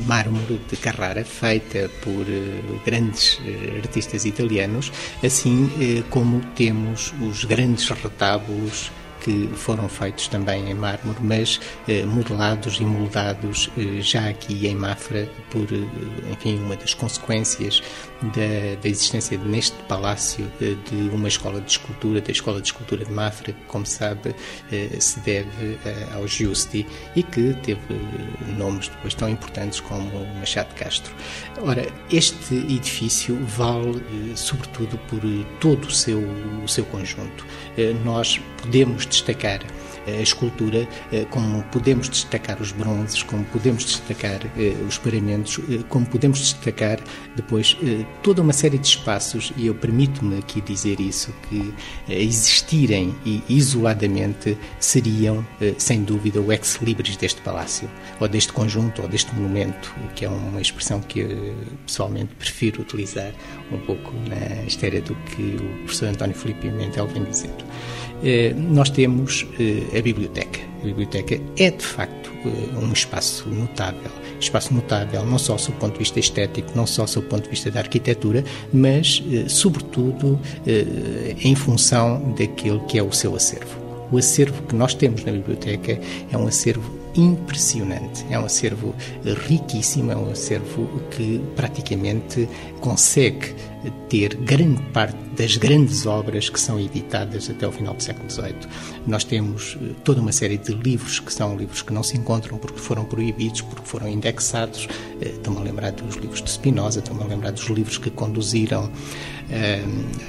mármore 0.06 0.60
de 0.68 0.76
Carrara, 0.76 1.24
feita 1.24 1.90
por 2.02 2.12
uh, 2.12 2.80
grandes 2.84 3.34
uh, 3.38 3.76
artistas 3.76 4.24
italianos, 4.24 4.92
assim 5.24 5.64
uh, 5.64 6.02
como 6.10 6.40
temos 6.54 7.14
os 7.20 7.44
grandes 7.44 7.88
retábulos 7.88 8.90
que 9.26 9.50
foram 9.56 9.88
feitos 9.88 10.28
também 10.28 10.70
em 10.70 10.74
mármore, 10.74 11.18
mas 11.20 11.60
eh, 11.88 12.04
modelados 12.04 12.78
e 12.78 12.84
moldados 12.84 13.68
eh, 13.76 14.00
já 14.00 14.28
aqui 14.28 14.68
em 14.68 14.76
Mafra 14.76 15.28
por, 15.50 15.66
eh, 15.72 16.30
enfim, 16.30 16.60
uma 16.60 16.76
das 16.76 16.94
consequências 16.94 17.82
da, 18.22 18.80
da 18.80 18.88
existência 18.88 19.38
neste 19.38 19.76
palácio 19.84 20.50
eh, 20.60 20.74
de 20.90 21.08
uma 21.14 21.28
escola 21.28 21.60
de 21.60 21.70
escultura, 21.70 22.20
da 22.20 22.32
Escola 22.32 22.60
de 22.60 22.68
Escultura 22.68 23.04
de 23.04 23.12
Mafra, 23.12 23.52
que, 23.52 23.64
como 23.66 23.84
sabe, 23.86 24.34
eh, 24.72 24.96
se 24.98 25.20
deve 25.20 25.78
eh, 25.84 26.08
ao 26.14 26.26
Giusti 26.26 26.86
e 27.14 27.22
que 27.22 27.54
teve 27.62 27.80
nomes 28.56 28.88
depois 28.88 29.14
tão 29.14 29.28
importantes 29.28 29.80
como 29.80 30.26
Machado 30.38 30.74
Castro. 30.74 31.14
Ora, 31.62 31.86
este 32.10 32.54
edifício 32.54 33.38
vale 33.44 34.02
sobretudo 34.34 34.98
por 35.08 35.20
todo 35.60 35.84
o 35.86 35.90
seu, 35.90 36.20
o 36.62 36.68
seu 36.68 36.84
conjunto. 36.86 37.46
Nós 38.04 38.40
podemos 38.62 39.06
destacar 39.06 39.60
a 40.06 40.22
escultura, 40.22 40.88
eh, 41.12 41.26
como 41.30 41.62
podemos 41.64 42.08
destacar 42.08 42.60
os 42.60 42.72
bronzes, 42.72 43.22
como 43.22 43.44
podemos 43.46 43.84
destacar 43.84 44.40
eh, 44.56 44.74
os 44.86 44.98
paramentos, 44.98 45.58
eh, 45.68 45.82
como 45.88 46.06
podemos 46.06 46.38
destacar 46.38 46.98
depois 47.34 47.76
toda 48.22 48.42
uma 48.42 48.52
série 48.52 48.78
de 48.78 48.86
espaços, 48.86 49.52
e 49.56 49.66
eu 49.66 49.74
permito-me 49.74 50.38
aqui 50.38 50.60
dizer 50.60 51.00
isso, 51.00 51.34
que 51.48 51.74
existirem 52.08 53.14
e 53.24 53.42
isoladamente 53.48 54.56
seriam, 54.78 55.46
sem 55.76 56.02
dúvida, 56.02 56.40
o 56.40 56.52
ex-libris 56.52 57.16
deste 57.16 57.40
palácio, 57.42 57.90
ou 58.20 58.28
deste 58.28 58.52
conjunto, 58.52 59.02
ou 59.02 59.08
deste 59.08 59.34
monumento, 59.34 59.94
que 60.14 60.24
é 60.24 60.28
uma 60.28 60.60
expressão 60.60 61.00
que 61.00 61.20
eu 61.20 61.54
pessoalmente 61.86 62.34
prefiro 62.34 62.82
utilizar 62.82 63.32
um 63.70 63.78
pouco 63.78 64.12
na 64.28 64.62
esteira 64.64 65.00
do 65.00 65.14
que 65.14 65.56
o 65.56 65.84
professor 65.84 66.08
António 66.08 66.34
Filipe 66.34 66.70
Mentel 66.70 67.06
vem 67.06 67.24
dizer. 67.24 67.54
Nós 68.56 68.90
temos 68.90 69.46
a 69.96 70.00
biblioteca. 70.00 70.60
A 70.82 70.84
biblioteca 70.84 71.40
é, 71.58 71.70
de 71.70 71.84
facto, 71.84 72.30
eh, 72.46 72.78
um 72.78 72.92
espaço 72.92 73.48
notável. 73.48 74.10
Espaço 74.40 74.72
notável 74.72 75.24
não 75.24 75.38
só 75.38 75.56
do 75.56 75.72
ponto 75.72 75.94
de 75.94 75.98
vista 76.00 76.20
estético, 76.20 76.70
não 76.74 76.86
só 76.86 77.04
do 77.04 77.22
ponto 77.22 77.44
de 77.44 77.50
vista 77.50 77.70
da 77.70 77.80
arquitetura, 77.80 78.44
mas, 78.72 79.22
eh, 79.32 79.48
sobretudo, 79.48 80.38
eh, 80.66 81.34
em 81.42 81.54
função 81.54 82.34
daquilo 82.38 82.80
que 82.86 82.98
é 82.98 83.02
o 83.02 83.12
seu 83.12 83.34
acervo. 83.34 83.86
O 84.12 84.18
acervo 84.18 84.62
que 84.62 84.74
nós 84.76 84.94
temos 84.94 85.24
na 85.24 85.32
biblioteca 85.32 85.98
é 86.30 86.38
um 86.38 86.46
acervo 86.46 86.94
impressionante. 87.16 88.24
É 88.30 88.38
um 88.38 88.44
acervo 88.44 88.94
riquíssimo, 89.48 90.12
é 90.12 90.16
um 90.16 90.30
acervo 90.30 90.88
que 91.10 91.40
praticamente 91.56 92.48
consegue 92.80 93.54
ter 94.08 94.34
grande 94.36 94.82
parte 94.92 95.26
das 95.36 95.56
grandes 95.56 96.06
obras 96.06 96.48
que 96.48 96.58
são 96.58 96.80
editadas 96.80 97.48
até 97.50 97.68
o 97.68 97.72
final 97.72 97.94
do 97.94 98.02
século 98.02 98.28
XVIII. 98.30 98.54
Nós 99.06 99.22
temos 99.22 99.76
eh, 99.80 99.92
toda 100.02 100.20
uma 100.20 100.32
série 100.32 100.56
de 100.56 100.72
livros 100.72 101.20
que 101.20 101.32
são 101.32 101.56
livros 101.56 101.82
que 101.82 101.92
não 101.92 102.02
se 102.02 102.16
encontram 102.16 102.56
porque 102.58 102.80
foram 102.80 103.04
proibidos, 103.04 103.60
porque 103.60 103.86
foram 103.86 104.08
indexados. 104.08 104.88
Eh, 105.20 105.28
estou-me 105.28 105.60
a 105.60 105.62
lembrar 105.62 105.92
dos 105.92 106.16
livros 106.16 106.42
de 106.42 106.50
Spinoza, 106.50 107.00
estou-me 107.00 107.22
a 107.22 107.26
lembrar 107.26 107.52
dos 107.52 107.66
livros 107.66 107.98
que 107.98 108.10
conduziram 108.10 108.90
eh, 109.50 109.84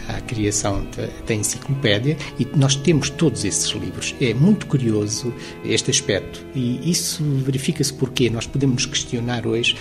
à 0.09 0.19
criação 0.21 0.85
da, 0.95 1.07
da 1.25 1.33
enciclopédia 1.33 2.17
e 2.37 2.45
nós 2.55 2.75
temos 2.75 3.09
todos 3.09 3.45
esses 3.45 3.69
livros. 3.71 4.13
É 4.19 4.33
muito 4.33 4.67
curioso 4.67 5.33
este 5.63 5.89
aspecto 5.89 6.45
e 6.53 6.91
isso 6.91 7.23
verifica-se 7.45 7.93
porque 7.93 8.29
nós 8.29 8.45
podemos 8.45 8.85
questionar 8.85 9.47
hoje, 9.47 9.77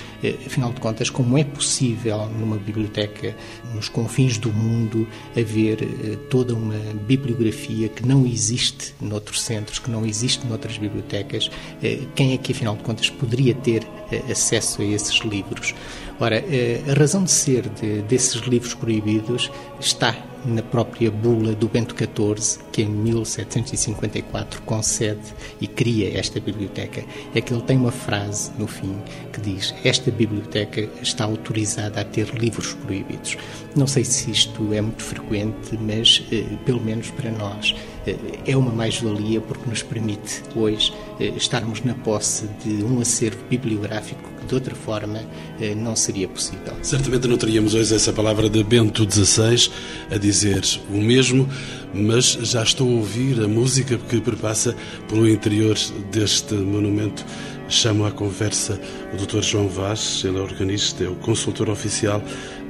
afinal 0.46 0.72
de 0.72 0.80
contas, 0.80 1.10
como 1.10 1.36
é 1.36 1.44
possível 1.44 2.26
numa 2.38 2.56
biblioteca 2.56 3.34
nos 3.74 3.88
confins 3.88 4.38
do 4.38 4.52
mundo 4.52 5.06
haver 5.36 5.82
eh, 5.82 6.16
toda 6.30 6.54
uma 6.54 6.78
bibliografia 7.06 7.88
que 7.88 8.06
não 8.06 8.26
existe 8.26 8.94
noutros 9.00 9.42
centros, 9.42 9.78
que 9.78 9.90
não 9.90 10.04
existe 10.06 10.46
noutras 10.46 10.78
bibliotecas. 10.78 11.50
Eh, 11.82 12.00
quem 12.14 12.32
é 12.32 12.38
que, 12.38 12.52
afinal 12.52 12.76
de 12.76 12.82
contas, 12.82 13.10
poderia 13.10 13.54
ter 13.54 13.86
eh, 14.10 14.22
acesso 14.30 14.82
a 14.82 14.84
esses 14.84 15.18
livros? 15.20 15.74
Ora, 16.18 16.42
a 16.88 16.94
razão 16.94 17.24
de 17.24 17.30
ser 17.30 17.68
de, 17.68 18.00
desses 18.02 18.40
livros 18.42 18.74
proibidos 18.74 19.50
está 19.78 20.16
na 20.46 20.62
própria 20.62 21.10
bula 21.10 21.54
do 21.54 21.68
Bento 21.68 21.94
XIV, 21.94 22.64
que 22.70 22.82
em 22.82 22.88
1754 22.88 24.62
concede 24.62 25.34
e 25.60 25.66
cria 25.66 26.18
esta 26.18 26.38
biblioteca. 26.40 27.04
É 27.34 27.40
que 27.40 27.52
ele 27.52 27.62
tem 27.62 27.76
uma 27.76 27.90
frase 27.90 28.50
no 28.58 28.66
fim 28.66 28.96
que 29.32 29.40
diz: 29.40 29.74
Esta 29.84 30.10
biblioteca 30.10 30.88
está 31.02 31.24
autorizada 31.24 32.00
a 32.00 32.04
ter 32.04 32.28
livros 32.34 32.74
proibidos. 32.74 33.36
Não 33.74 33.86
sei 33.86 34.04
se 34.04 34.30
isto 34.30 34.72
é 34.72 34.80
muito 34.80 35.02
frequente, 35.02 35.76
mas 35.78 36.24
eh, 36.32 36.44
pelo 36.64 36.80
menos 36.80 37.10
para 37.10 37.30
nós 37.30 37.74
eh, 38.06 38.16
é 38.46 38.56
uma 38.56 38.72
mais-valia 38.72 39.40
porque 39.40 39.68
nos 39.68 39.82
permite 39.82 40.42
hoje 40.54 40.94
eh, 41.20 41.32
estarmos 41.36 41.82
na 41.82 41.94
posse 41.94 42.48
de 42.64 42.84
um 42.84 43.00
acervo 43.00 43.44
bibliográfico 43.50 44.35
de 44.46 44.54
outra 44.54 44.74
forma 44.74 45.20
eh, 45.60 45.74
não 45.74 45.94
seria 45.94 46.28
possível. 46.28 46.72
Certamente 46.82 47.28
não 47.28 47.36
teríamos 47.36 47.74
hoje 47.74 47.94
essa 47.94 48.12
palavra 48.12 48.48
de 48.48 48.62
Bento 48.62 49.06
XVI 49.10 49.70
a 50.10 50.16
dizer 50.16 50.62
o 50.90 50.98
mesmo, 50.98 51.48
mas 51.92 52.38
já 52.42 52.62
estou 52.62 52.88
a 52.88 52.94
ouvir 52.94 53.42
a 53.42 53.48
música 53.48 53.98
que 53.98 54.20
perpassa 54.20 54.74
pelo 55.08 55.28
interior 55.28 55.76
deste 56.10 56.54
monumento. 56.54 57.24
Chamo 57.68 58.06
à 58.06 58.12
conversa 58.12 58.80
o 59.12 59.16
Dr. 59.16 59.42
João 59.42 59.68
Vaz, 59.68 60.22
ele 60.24 60.38
é 60.38 60.40
organista, 60.40 61.02
é 61.02 61.08
o 61.08 61.16
consultor 61.16 61.68
oficial 61.68 62.22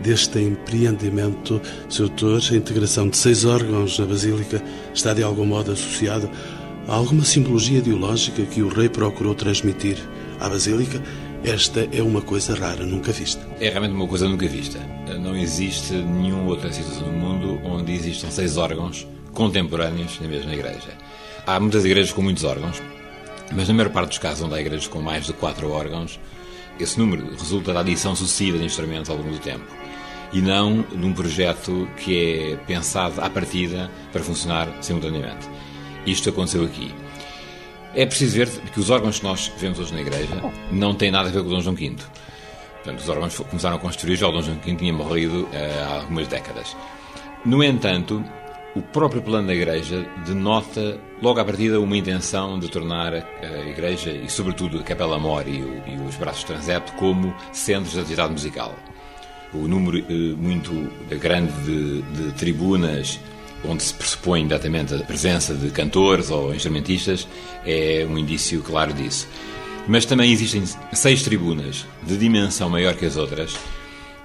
deste 0.02 0.38
empreendimento. 0.38 1.60
Sr. 1.90 2.08
Doutor, 2.08 2.42
a 2.50 2.56
integração 2.56 3.08
de 3.08 3.16
seis 3.16 3.44
órgãos 3.44 3.98
na 3.98 4.06
Basílica 4.06 4.62
está 4.94 5.12
de 5.12 5.22
algum 5.22 5.44
modo 5.44 5.72
associada 5.72 6.30
a 6.88 6.94
alguma 6.94 7.24
simbologia 7.24 7.78
ideológica 7.78 8.42
que 8.46 8.62
o 8.62 8.68
rei 8.68 8.88
procurou 8.88 9.34
transmitir 9.34 9.98
à 10.40 10.48
Basílica 10.48 11.02
esta 11.44 11.88
é 11.92 12.02
uma 12.02 12.22
coisa 12.22 12.54
rara, 12.54 12.84
nunca 12.84 13.12
vista. 13.12 13.46
É 13.60 13.68
realmente 13.68 13.92
uma 13.92 14.06
coisa 14.06 14.28
nunca 14.28 14.46
vista. 14.48 14.78
Não 15.20 15.36
existe 15.36 15.92
nenhuma 15.92 16.44
outra 16.50 16.72
situação 16.72 17.06
no 17.06 17.18
mundo 17.18 17.60
onde 17.64 17.92
existam 17.92 18.30
seis 18.30 18.56
órgãos 18.56 19.06
contemporâneos 19.32 20.18
na 20.20 20.28
mesma 20.28 20.52
igreja. 20.52 20.96
Há 21.46 21.60
muitas 21.60 21.84
igrejas 21.84 22.12
com 22.12 22.22
muitos 22.22 22.42
órgãos, 22.44 22.82
mas 23.52 23.68
na 23.68 23.74
maior 23.74 23.90
parte 23.90 24.08
dos 24.08 24.18
casos 24.18 24.44
onde 24.44 24.54
há 24.54 24.60
igrejas 24.60 24.88
com 24.88 25.00
mais 25.00 25.26
de 25.26 25.32
quatro 25.32 25.70
órgãos, 25.70 26.18
esse 26.80 26.98
número 26.98 27.30
resulta 27.30 27.72
da 27.72 27.80
adição 27.80 28.16
sucessiva 28.16 28.58
de 28.58 28.64
instrumentos 28.64 29.10
ao 29.10 29.16
longo 29.16 29.30
do 29.30 29.38
tempo 29.38 29.64
e 30.32 30.40
não 30.40 30.82
de 30.82 31.06
um 31.06 31.12
projeto 31.12 31.88
que 31.96 32.52
é 32.52 32.56
pensado 32.66 33.20
à 33.20 33.30
partida 33.30 33.90
para 34.12 34.22
funcionar 34.22 34.68
simultaneamente. 34.80 35.48
Isto 36.04 36.30
aconteceu 36.30 36.64
aqui. 36.64 36.92
É 37.96 38.04
preciso 38.04 38.36
ver 38.36 38.50
que 38.50 38.78
os 38.78 38.90
órgãos 38.90 39.18
que 39.18 39.24
nós 39.24 39.50
vemos 39.56 39.78
hoje 39.78 39.94
na 39.94 40.02
igreja 40.02 40.52
não 40.70 40.94
têm 40.94 41.10
nada 41.10 41.30
a 41.30 41.32
ver 41.32 41.40
com 41.42 41.48
o 41.48 41.50
Dom 41.50 41.60
João 41.62 41.74
V. 41.74 41.96
Portanto, 42.74 43.00
os 43.00 43.08
órgãos 43.08 43.38
começaram 43.38 43.76
a 43.76 43.78
construir 43.78 44.16
já 44.16 44.28
o 44.28 44.32
Dom 44.32 44.42
João 44.42 44.58
V 44.58 44.74
tinha 44.74 44.92
morrido 44.92 45.48
eh, 45.50 45.82
há 45.82 46.00
algumas 46.02 46.28
décadas. 46.28 46.76
No 47.42 47.64
entanto, 47.64 48.22
o 48.74 48.82
próprio 48.82 49.22
plano 49.22 49.46
da 49.46 49.54
igreja 49.54 50.06
denota 50.26 51.00
logo 51.22 51.40
à 51.40 51.44
partida 51.46 51.80
uma 51.80 51.96
intenção 51.96 52.58
de 52.58 52.68
tornar 52.68 53.14
a 53.14 53.66
igreja 53.66 54.10
e 54.10 54.28
sobretudo 54.28 54.78
a 54.80 54.82
Capela 54.82 55.18
Mor 55.18 55.48
e, 55.48 55.56
e 55.56 55.98
os 56.06 56.16
braços 56.16 56.44
transepto 56.44 56.92
como 56.92 57.34
centros 57.50 57.94
de 57.94 58.00
atividade 58.00 58.30
musical. 58.30 58.74
O 59.54 59.66
número 59.66 60.00
eh, 60.00 60.36
muito 60.36 60.92
grande 61.18 61.50
de, 61.62 62.02
de 62.02 62.32
tribunas 62.32 63.18
onde 63.68 63.82
se 63.82 63.94
pressupõe 63.94 64.40
imediatamente 64.40 64.94
a 64.94 64.98
presença 64.98 65.54
de 65.54 65.70
cantores 65.70 66.30
ou 66.30 66.54
instrumentistas, 66.54 67.26
é 67.64 68.06
um 68.08 68.18
indício 68.18 68.62
claro 68.62 68.92
disso. 68.92 69.28
Mas 69.88 70.04
também 70.04 70.32
existem 70.32 70.64
seis 70.92 71.22
tribunas 71.22 71.86
de 72.02 72.16
dimensão 72.16 72.68
maior 72.68 72.94
que 72.94 73.06
as 73.06 73.16
outras 73.16 73.56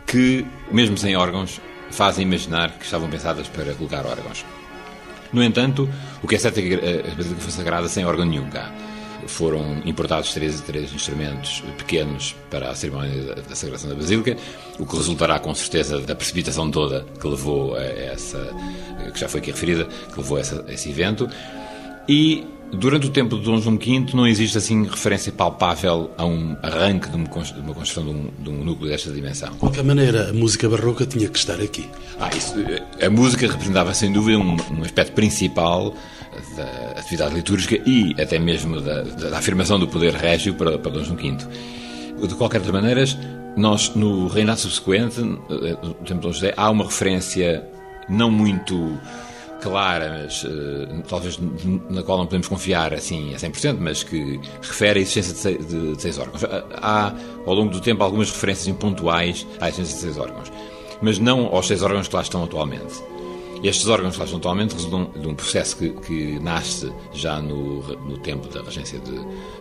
que, 0.05 0.45
mesmo 0.71 0.97
sem 0.97 1.15
órgãos, 1.15 1.61
fazem 1.91 2.25
imaginar 2.25 2.71
que 2.71 2.85
estavam 2.85 3.09
pensadas 3.09 3.47
para 3.47 3.73
colocar 3.73 4.05
órgãos. 4.05 4.45
No 5.31 5.43
entanto, 5.43 5.89
o 6.21 6.27
que 6.27 6.35
é 6.35 6.39
certo 6.39 6.59
é 6.59 6.61
que 6.61 6.73
a 6.73 7.15
Basílica 7.15 7.41
foi 7.41 7.51
sagrada 7.51 7.87
sem 7.87 8.05
órgão 8.05 8.25
nenhum 8.25 8.49
cá 8.49 8.71
foram 9.27 9.81
importados 9.85 10.33
três, 10.33 10.61
três 10.61 10.93
instrumentos 10.93 11.63
pequenos 11.77 12.35
para 12.49 12.69
a 12.69 12.75
cerimónia 12.75 13.35
da 13.35 13.55
sagração 13.55 13.89
da 13.89 13.95
Basílica, 13.95 14.37
o 14.79 14.85
que 14.85 14.95
resultará 14.95 15.39
com 15.39 15.53
certeza 15.53 15.99
da 15.99 16.15
precipitação 16.15 16.69
toda 16.69 17.05
que 17.19 17.27
levou 17.27 17.75
a 17.75 17.83
essa, 17.83 18.53
que 19.13 19.19
já 19.19 19.27
foi 19.27 19.39
aqui 19.39 19.51
referida, 19.51 19.85
que 19.85 20.17
levou 20.17 20.37
a, 20.37 20.41
essa, 20.41 20.65
a 20.67 20.73
esse 20.73 20.89
evento. 20.89 21.29
E 22.07 22.45
durante 22.73 23.07
o 23.07 23.09
tempo 23.09 23.37
de 23.37 23.43
Dom 23.43 23.59
João 23.59 23.77
V 23.77 24.05
não 24.13 24.27
existe 24.27 24.57
assim 24.57 24.83
referência 24.83 25.31
palpável 25.31 26.11
a 26.17 26.25
um 26.25 26.55
arranque 26.61 27.09
de 27.09 27.15
uma 27.15 27.27
construção 27.73 28.03
de 28.03 28.09
um, 28.09 28.29
de 28.39 28.49
um 28.49 28.63
núcleo 28.63 28.89
desta 28.89 29.11
dimensão. 29.11 29.51
De 29.51 29.57
qualquer 29.57 29.83
maneira, 29.83 30.29
a 30.29 30.33
música 30.33 30.67
barroca 30.69 31.05
tinha 31.05 31.27
que 31.27 31.37
estar 31.37 31.59
aqui. 31.59 31.87
Ah, 32.19 32.29
isso, 32.35 32.55
a 33.01 33.09
música 33.09 33.47
representava 33.47 33.93
sem 33.93 34.11
dúvida 34.11 34.39
um, 34.39 34.55
um 34.71 34.83
aspecto 34.83 35.13
principal 35.13 35.93
da 36.55 36.99
atividade 36.99 37.35
litúrgica 37.35 37.81
e 37.85 38.15
até 38.21 38.39
mesmo 38.39 38.79
da, 38.81 39.01
da 39.01 39.37
afirmação 39.37 39.79
do 39.79 39.87
poder 39.87 40.13
régio 40.13 40.53
para, 40.53 40.77
para 40.77 40.91
Dom 40.91 41.03
João 41.03 41.17
V. 41.17 42.27
De 42.27 42.35
qualquer 42.35 42.61
das 42.61 42.69
maneiras, 42.69 43.17
nós 43.55 43.93
no 43.95 44.27
reinado 44.27 44.59
subsequente, 44.59 45.19
eh, 45.19 45.77
no 45.83 45.93
tempo 45.93 46.15
de 46.15 46.27
Dom 46.27 46.31
José, 46.33 46.53
há 46.55 46.69
uma 46.69 46.85
referência 46.85 47.67
não 48.07 48.29
muito 48.29 48.99
clara, 49.61 50.23
mas 50.23 50.43
uh, 50.43 51.03
talvez 51.07 51.39
na 51.89 52.01
qual 52.01 52.17
não 52.17 52.25
podemos 52.25 52.47
confiar 52.47 52.93
assim 52.93 53.33
a 53.33 53.37
100%, 53.37 53.77
mas 53.79 54.03
que 54.03 54.39
refere 54.61 54.99
a 54.99 55.01
existência 55.01 55.33
de 55.33 55.39
seis, 55.39 55.67
de, 55.67 55.95
de 55.95 56.01
seis 56.01 56.17
órgãos. 56.17 56.43
Há, 56.73 57.13
ao 57.45 57.53
longo 57.53 57.71
do 57.71 57.79
tempo, 57.79 58.03
algumas 58.03 58.31
referências 58.31 58.75
pontuais 58.75 59.45
à 59.59 59.69
existência 59.69 59.95
de 59.95 60.01
seis 60.01 60.17
órgãos, 60.17 60.51
mas 61.01 61.19
não 61.19 61.45
aos 61.47 61.67
seis 61.67 61.83
órgãos 61.83 62.07
que 62.07 62.15
lá 62.15 62.21
estão 62.23 62.43
atualmente. 62.43 63.01
Estes 63.63 63.87
órgãos 63.87 64.17
lá 64.17 64.25
atualmente 64.25 64.73
resultam 64.73 65.11
de 65.15 65.27
um 65.27 65.35
processo 65.35 65.77
que, 65.77 65.89
que 65.91 66.39
nasce 66.39 66.91
já 67.13 67.39
no, 67.39 67.81
no, 67.97 68.17
tempo 68.17 68.47
da 68.47 68.63
regência 68.63 68.99
de 68.99 69.11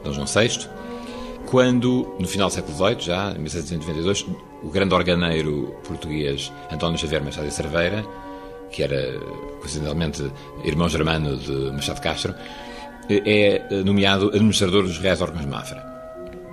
Dom 0.03 0.13
João 0.13 0.27
VI, 0.27 0.69
quando, 1.47 2.15
no 2.19 2.27
final 2.27 2.49
do 2.49 2.55
século 2.55 2.75
XVIII, 2.75 3.01
já 3.01 3.33
em 3.33 3.41
1792, 3.41 4.27
o 4.63 4.71
grande 4.71 4.95
organeiro 4.95 5.75
português 5.87 6.51
António 6.73 6.99
Xavier 6.99 7.23
Machado 7.23 7.49
de 7.49 7.55
Cerveira, 7.55 8.07
que 8.71 8.83
era 8.83 9.19
coincidentalmente 9.59 10.31
irmão 10.65 10.89
germano 10.89 11.37
de 11.37 11.71
Machado 11.73 12.01
Castro, 12.01 12.35
é 13.09 13.63
nomeado 13.85 14.29
administrador 14.29 14.85
dos 14.85 14.99
Reais 14.99 15.21
Órgãos 15.21 15.43
de 15.43 15.49
Mafra 15.49 16.00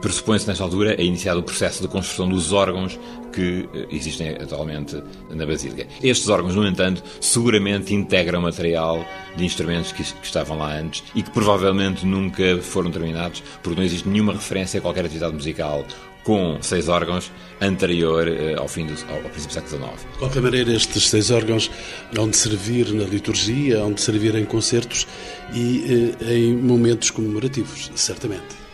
pressupõe-se 0.02 0.48
nesta 0.48 0.64
altura 0.64 1.00
é 1.00 1.04
iniciado 1.04 1.40
o 1.40 1.44
processo 1.44 1.82
de 1.82 1.88
construção 1.88 2.30
dos 2.30 2.52
órgãos 2.54 3.00
que 3.32 3.68
eh, 3.74 3.88
existem 3.92 4.30
atualmente 4.30 5.02
na 5.30 5.46
Basílica. 5.46 5.88
Estes 6.02 6.30
órgãos, 6.30 6.56
no 6.56 6.68
entanto, 6.68 7.04
seguramente 7.20 7.94
integram 7.94 8.42
material 8.42 9.06
de 9.36 9.46
instrumentos 9.46 9.92
que, 9.92 10.04
que, 10.04 10.26
estavam 10.26 10.58
lá 10.58 10.74
antes 10.74 11.04
e 11.14 11.22
que 11.22 11.32
provavelmente 11.32 12.06
nunca 12.06 12.58
foram 12.62 12.92
terminados, 12.92 13.44
porque 13.62 13.78
não 13.78 13.86
existe 13.86 14.08
nenhuma 14.08 14.34
referência 14.34 14.80
a 14.80 14.82
qualquer 14.82 15.06
atividade 15.06 15.34
musical 15.34 15.86
com 16.24 16.58
seis 16.62 16.90
órgãos 16.90 17.32
anterior 17.62 18.28
eh, 18.28 18.56
ao 18.56 18.68
fim 18.68 18.86
do 18.86 18.94
ao, 19.10 19.16
ao 19.16 19.30
princípio 19.30 19.48
do 19.48 19.54
século 19.54 19.86
XIX. 19.86 20.12
De 20.12 20.20
qualquer 20.20 20.42
maneira, 20.42 20.74
estes 20.74 21.10
seis 21.10 21.32
órgãos 21.32 21.72
hão 22.18 22.30
de 22.30 22.36
servir 22.36 22.94
na 22.94 23.06
liturgia, 23.06 23.80
hão 23.80 23.94
de 23.94 24.02
servir 24.02 24.36
em 24.36 24.44
concertos 24.44 25.08
e 25.54 26.16
eh, 26.20 26.34
em 26.36 26.54
momentos 26.54 27.12
comemorativos, 27.12 27.92
certamente. 27.96 28.67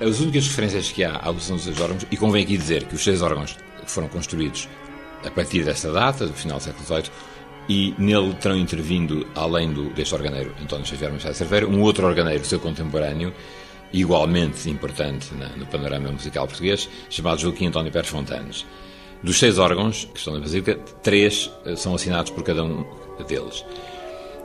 As 0.00 0.18
únicas 0.18 0.48
referências 0.48 0.90
que 0.90 1.04
há 1.04 1.12
à 1.12 1.28
adoção 1.28 1.56
dos 1.56 1.64
seis 1.66 1.78
órgãos, 1.78 2.06
e 2.10 2.16
convém 2.16 2.42
aqui 2.42 2.56
dizer 2.56 2.84
que 2.84 2.94
os 2.94 3.04
seis 3.04 3.20
órgãos 3.20 3.54
foram 3.84 4.08
construídos 4.08 4.66
a 5.22 5.30
partir 5.30 5.62
desta 5.62 5.92
data, 5.92 6.26
do 6.26 6.32
final 6.32 6.56
do 6.56 6.64
século 6.64 6.86
XVIII, 6.86 7.10
e 7.68 7.94
nele 7.98 8.32
terão 8.34 8.56
intervindo, 8.56 9.26
além 9.34 9.70
do, 9.70 9.90
deste 9.90 10.14
organeiro 10.14 10.54
António 10.58 10.86
Xavier 10.86 11.12
Machado 11.12 11.34
Cerveira, 11.34 11.68
um 11.68 11.82
outro 11.82 12.06
organeiro 12.06 12.42
seu 12.46 12.58
contemporâneo, 12.58 13.34
igualmente 13.92 14.70
importante 14.70 15.34
na, 15.34 15.48
no 15.50 15.66
panorama 15.66 16.10
musical 16.10 16.46
português, 16.46 16.88
chamado 17.10 17.38
Joaquim 17.38 17.66
António 17.66 17.92
Pérez 17.92 18.08
Fontanes. 18.08 18.64
Dos 19.22 19.38
seis 19.38 19.58
órgãos 19.58 20.08
que 20.14 20.18
estão 20.18 20.32
na 20.32 20.40
Basílica, 20.40 20.76
três 21.02 21.50
eh, 21.66 21.76
são 21.76 21.94
assinados 21.94 22.30
por 22.30 22.42
cada 22.42 22.64
um 22.64 22.86
deles. 23.28 23.66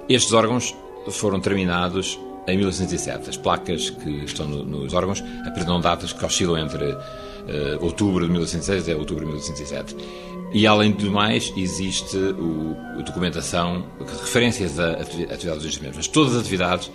Estes 0.09 0.33
órgãos 0.33 0.75
foram 1.11 1.39
terminados 1.39 2.19
em 2.47 2.57
1907. 2.57 3.29
As 3.29 3.37
placas 3.37 3.89
que 3.89 4.09
estão 4.25 4.47
nos 4.47 4.93
órgãos 4.93 5.23
apresentam 5.45 5.79
datas 5.79 6.13
que 6.13 6.25
oscilam 6.25 6.57
entre 6.57 6.85
uh, 6.85 6.97
outubro 7.81 8.25
de 8.25 8.31
1906 8.31 8.87
e 8.87 8.93
outubro 8.93 9.25
de 9.25 9.31
1907. 9.31 9.95
E, 10.53 10.65
além 10.65 10.91
do 10.91 11.11
mais, 11.11 11.51
existe 11.57 12.17
o, 12.17 12.77
a 12.97 13.01
documentação, 13.01 13.85
referências 13.99 14.79
a 14.79 14.91
atividades 14.91 15.63
dos 15.63 15.77
mesmos. 15.79 15.97
Mas 15.97 16.07
todas 16.07 16.35
as 16.35 16.41
atividades 16.41 16.89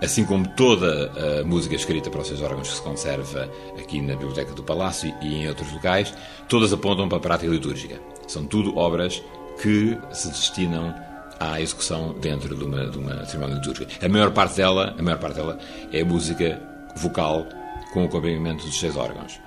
assim 0.00 0.24
como 0.24 0.46
toda 0.48 1.10
a 1.40 1.44
música 1.44 1.74
escrita 1.74 2.10
para 2.10 2.20
os 2.20 2.28
seus 2.28 2.42
órgãos 2.42 2.68
que 2.68 2.74
se 2.76 2.82
conserva 2.82 3.50
aqui 3.78 4.00
na 4.00 4.14
Biblioteca 4.14 4.52
do 4.52 4.62
Palácio 4.62 5.14
e 5.22 5.36
em 5.36 5.48
outros 5.48 5.72
locais, 5.72 6.12
todas 6.48 6.72
apontam 6.72 7.08
para 7.08 7.18
a 7.18 7.20
prática 7.20 7.50
litúrgica. 7.50 7.98
São 8.26 8.44
tudo 8.44 8.76
obras 8.76 9.22
que 9.60 9.96
se 10.12 10.28
destinam 10.28 10.94
à 11.38 11.60
execução 11.60 12.14
dentro 12.20 12.54
de 12.54 12.64
uma, 12.64 12.86
de 12.86 12.98
uma 12.98 13.24
cerimónia 13.26 13.56
litúrgica. 13.56 13.86
A 14.04 14.08
maior 14.08 14.30
parte 14.32 14.56
dela, 14.56 14.94
a 14.98 15.02
maior 15.02 15.18
parte 15.18 15.36
dela 15.36 15.58
é 15.92 16.02
música 16.04 16.60
vocal 16.96 17.46
com 17.92 18.02
o 18.02 18.06
acompanhamento 18.06 18.64
dos 18.64 18.78
seis 18.78 18.96
órgãos. 18.96 19.40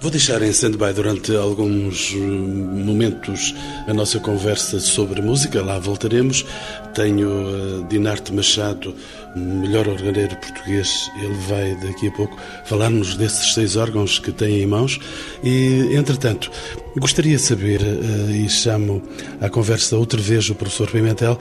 Vou 0.00 0.10
deixar 0.10 0.42
em 0.42 0.50
stand-by 0.50 0.92
durante 0.92 1.34
alguns 1.34 2.12
eh, 2.12 2.18
momentos 2.18 3.54
a 3.88 3.94
nossa 3.94 4.18
conversa 4.18 4.78
sobre 4.78 5.22
música, 5.22 5.62
lá 5.62 5.78
voltaremos. 5.78 6.44
Tenho 6.92 7.80
uh, 7.80 7.86
Dinarte 7.88 8.32
Machado, 8.32 8.94
melhor 9.34 9.88
organeiro 9.88 10.36
português, 10.36 11.10
ele 11.22 11.34
vai 11.48 11.74
daqui 11.76 12.08
a 12.08 12.12
pouco 12.12 12.36
falar-nos 12.64 13.16
desses 13.16 13.54
seis 13.54 13.76
órgãos 13.76 14.18
que 14.18 14.32
tem 14.32 14.62
em 14.62 14.66
mãos. 14.66 15.00
E, 15.42 15.94
entretanto, 15.94 16.50
gostaria 16.96 17.36
de 17.36 17.42
saber, 17.42 17.80
uh, 17.80 18.30
e 18.30 18.48
chamo 18.48 19.02
à 19.40 19.48
conversa 19.48 19.96
outra 19.96 20.20
vez 20.20 20.48
o 20.48 20.54
professor 20.54 20.90
Pimentel, 20.90 21.38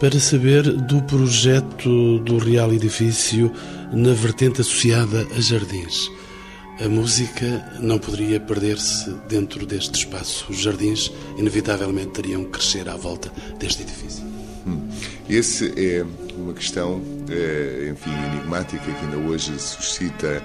para 0.00 0.18
saber 0.20 0.62
do 0.62 1.02
projeto 1.02 2.18
do 2.18 2.38
Real 2.38 2.72
Edifício 2.72 3.50
na 3.92 4.12
vertente 4.12 4.60
associada 4.60 5.26
a 5.36 5.40
jardins. 5.40 6.10
A 6.78 6.88
música 6.88 7.72
não 7.80 7.98
poderia 7.98 8.38
perder-se 8.38 9.10
dentro 9.26 9.64
deste 9.64 9.94
espaço. 9.94 10.44
Os 10.50 10.58
jardins, 10.58 11.10
inevitavelmente, 11.38 12.10
teriam 12.10 12.44
que 12.44 12.50
crescer 12.50 12.86
à 12.90 12.96
volta 12.96 13.32
deste 13.58 13.82
edifício. 13.82 14.22
Hum. 14.66 14.86
Esse 15.26 15.72
é 15.74 16.04
uma 16.36 16.52
questão, 16.52 17.02
é, 17.30 17.88
enfim, 17.90 18.10
enigmática 18.32 18.84
que 18.84 19.04
ainda 19.04 19.16
hoje 19.16 19.58
suscita 19.58 20.42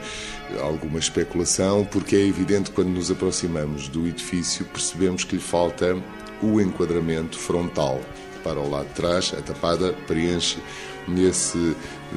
alguma 0.61 0.99
especulação, 0.99 1.85
porque 1.85 2.15
é 2.15 2.25
evidente 2.25 2.69
que 2.69 2.75
quando 2.75 2.89
nos 2.89 3.11
aproximamos 3.11 3.87
do 3.87 4.07
edifício 4.07 4.65
percebemos 4.65 5.23
que 5.23 5.35
lhe 5.35 5.41
falta 5.41 5.95
o 6.41 6.59
enquadramento 6.59 7.37
frontal. 7.37 7.99
Para 8.43 8.59
o 8.59 8.69
lado 8.69 8.87
de 8.87 8.93
trás, 8.95 9.33
a 9.37 9.41
tapada 9.41 9.93
preenche 10.07 10.57
nesse 11.07 11.75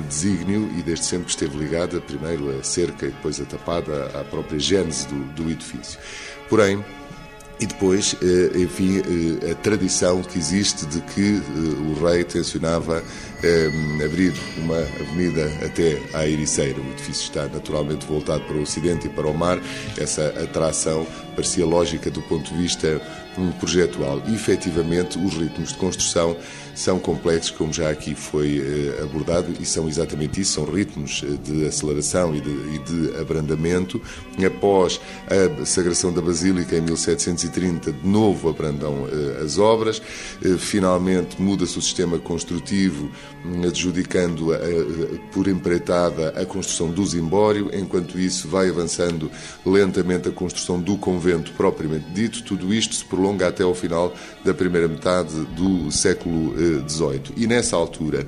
desígnio 0.08 0.70
e 0.76 0.82
desde 0.82 1.04
sempre 1.04 1.28
esteve 1.28 1.56
ligada 1.56 2.00
primeiro 2.00 2.58
a 2.58 2.62
cerca 2.62 3.06
e 3.06 3.10
depois 3.10 3.40
a 3.40 3.44
tapada 3.44 4.06
à 4.18 4.24
própria 4.24 4.58
gênese 4.58 5.06
do, 5.08 5.24
do 5.34 5.50
edifício. 5.50 5.98
Porém, 6.48 6.82
e 7.60 7.66
depois, 7.66 8.16
eh, 8.20 8.58
enfim, 8.58 8.98
eh, 8.98 9.52
a 9.52 9.54
tradição 9.54 10.22
que 10.22 10.38
existe 10.38 10.86
de 10.86 11.00
que 11.00 11.36
eh, 11.36 12.00
o 12.00 12.04
rei 12.04 12.24
tencionava 12.24 13.02
abrir 14.02 14.32
uma 14.56 14.78
avenida 14.78 15.44
até 15.62 16.00
à 16.14 16.26
Ericeira. 16.26 16.80
O 16.80 16.90
edifício 16.92 17.24
está 17.24 17.46
naturalmente 17.46 18.06
voltado 18.06 18.42
para 18.44 18.56
o 18.56 18.62
ocidente 18.62 19.06
e 19.06 19.10
para 19.10 19.28
o 19.28 19.34
mar. 19.34 19.60
Essa 19.98 20.28
atração 20.42 21.06
parecia 21.36 21.66
lógica 21.66 22.10
do 22.10 22.22
ponto 22.22 22.54
de 22.54 22.62
vista 22.62 23.02
projetual. 23.60 24.22
E, 24.26 24.34
efetivamente, 24.34 25.18
os 25.18 25.34
ritmos 25.34 25.72
de 25.72 25.74
construção 25.76 26.34
são 26.74 26.98
complexos, 26.98 27.50
como 27.52 27.72
já 27.72 27.88
aqui 27.90 28.14
foi 28.14 28.58
eh, 28.58 29.02
abordado, 29.02 29.52
e 29.60 29.64
são 29.64 29.88
exatamente 29.88 30.40
isso, 30.40 30.54
são 30.54 30.64
ritmos 30.64 31.24
eh, 31.24 31.37
de 31.42 31.66
aceleração 31.66 32.34
e 32.34 32.40
de, 32.40 32.50
e 32.50 32.78
de 32.78 33.20
abrandamento. 33.20 34.00
Após 34.44 35.00
a 35.28 35.64
sagração 35.64 36.12
da 36.12 36.20
Basílica, 36.20 36.76
em 36.76 36.80
1730, 36.80 37.92
de 37.92 38.06
novo 38.06 38.48
abrandam 38.48 39.06
eh, 39.10 39.42
as 39.42 39.58
obras. 39.58 40.02
Finalmente, 40.58 41.40
muda-se 41.40 41.78
o 41.78 41.82
sistema 41.82 42.18
construtivo, 42.18 43.10
adjudicando 43.66 44.48
por 45.32 45.48
empreitada 45.48 46.30
a 46.30 46.44
construção 46.44 46.90
do 46.90 47.06
Zimbório. 47.06 47.70
Enquanto 47.72 48.18
isso, 48.18 48.48
vai 48.48 48.68
avançando 48.68 49.30
lentamente 49.64 50.28
a 50.28 50.32
construção 50.32 50.80
do 50.80 50.96
convento 50.96 51.52
propriamente 51.52 52.10
dito. 52.10 52.42
Tudo 52.42 52.72
isto 52.74 52.94
se 52.94 53.04
prolonga 53.04 53.48
até 53.48 53.62
ao 53.62 53.74
final 53.74 54.14
da 54.44 54.52
primeira 54.52 54.88
metade 54.88 55.34
do 55.56 55.90
século 55.90 56.54
XVIII. 56.88 57.33
E 57.37 57.46
nessa 57.46 57.77
altura 57.77 58.27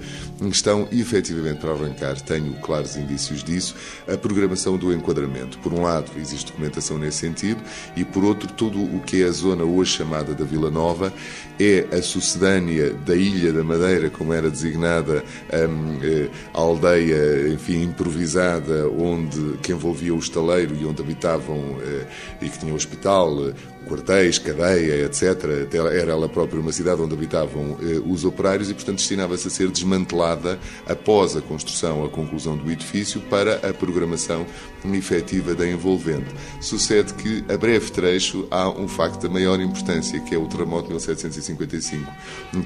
estão 0.51 0.89
efetivamente 0.93 1.61
para 1.61 1.73
arrancar, 1.73 2.21
tenho 2.21 2.53
claros 2.61 2.97
indícios 2.97 3.43
disso, 3.43 3.75
a 4.07 4.17
programação 4.17 4.77
do 4.77 4.93
enquadramento. 4.93 5.59
Por 5.59 5.73
um 5.73 5.83
lado, 5.83 6.11
existe 6.19 6.53
documentação 6.53 6.99
nesse 6.99 7.19
sentido, 7.19 7.63
e 7.97 8.05
por 8.05 8.25
outro, 8.25 8.53
todo 8.53 8.79
o 8.79 9.01
que 9.01 9.23
é 9.23 9.27
a 9.27 9.31
zona 9.31 9.65
hoje 9.65 9.93
chamada 9.93 10.35
da 10.35 10.45
Vila 10.45 10.71
Nova 10.71 11.13
é 11.59 11.87
a 11.91 12.03
sucedânea 12.03 12.93
da 12.93 13.15
Ilha 13.15 13.53
da 13.53 13.65
Madeira, 13.65 14.11
como 14.11 14.33
era 14.33 14.51
designada 14.51 15.25
hum, 15.53 15.99
eh, 16.03 16.29
a 16.53 16.61
aldeia, 16.61 17.49
enfim, 17.49 17.83
improvisada, 17.83 18.89
onde 18.89 19.59
que 19.59 19.73
envolvia 19.73 20.15
o 20.15 20.19
estaleiro 20.19 20.77
e 20.77 20.85
onde 20.85 21.03
habitavam 21.03 21.79
eh, 21.81 22.07
e 22.43 22.49
que 22.49 22.59
tinha 22.59 22.73
o 22.73 22.77
hospital, 22.77 23.53
quartéis, 23.87 24.39
cadeia, 24.39 25.07
etc. 25.07 25.23
Era 25.73 26.13
ela 26.13 26.29
própria 26.29 26.61
uma 26.61 26.73
cidade 26.73 27.01
onde 27.01 27.15
habitavam 27.15 27.79
eh, 27.81 28.01
os 28.05 28.25
operários 28.25 28.69
e, 28.69 28.75
portanto, 28.75 28.97
destinava-se 28.97 29.49
a 29.49 29.51
ser 29.51 29.71
desmantelada 29.71 30.59
após 30.87 31.37
a 31.37 31.41
construção, 31.41 32.05
a 32.05 32.09
conclusão 32.09 32.57
do 32.57 32.71
edifício, 32.71 33.21
para 33.21 33.57
a 33.69 33.73
programação 33.73 34.47
efetiva 34.95 35.55
da 35.55 35.67
envolvente. 35.67 36.35
Sucede 36.61 37.15
que, 37.15 37.45
a 37.53 37.57
breve 37.57 37.91
trecho, 37.91 38.47
há 38.51 38.69
um 38.69 38.87
facto 38.87 39.23
da 39.23 39.29
maior 39.29 39.61
importância, 39.61 40.21
que 40.21 40.35
é 40.35 40.39
o 40.39 40.47
terremoto 40.47 40.85
de 40.85 40.91
1755, 40.91 42.13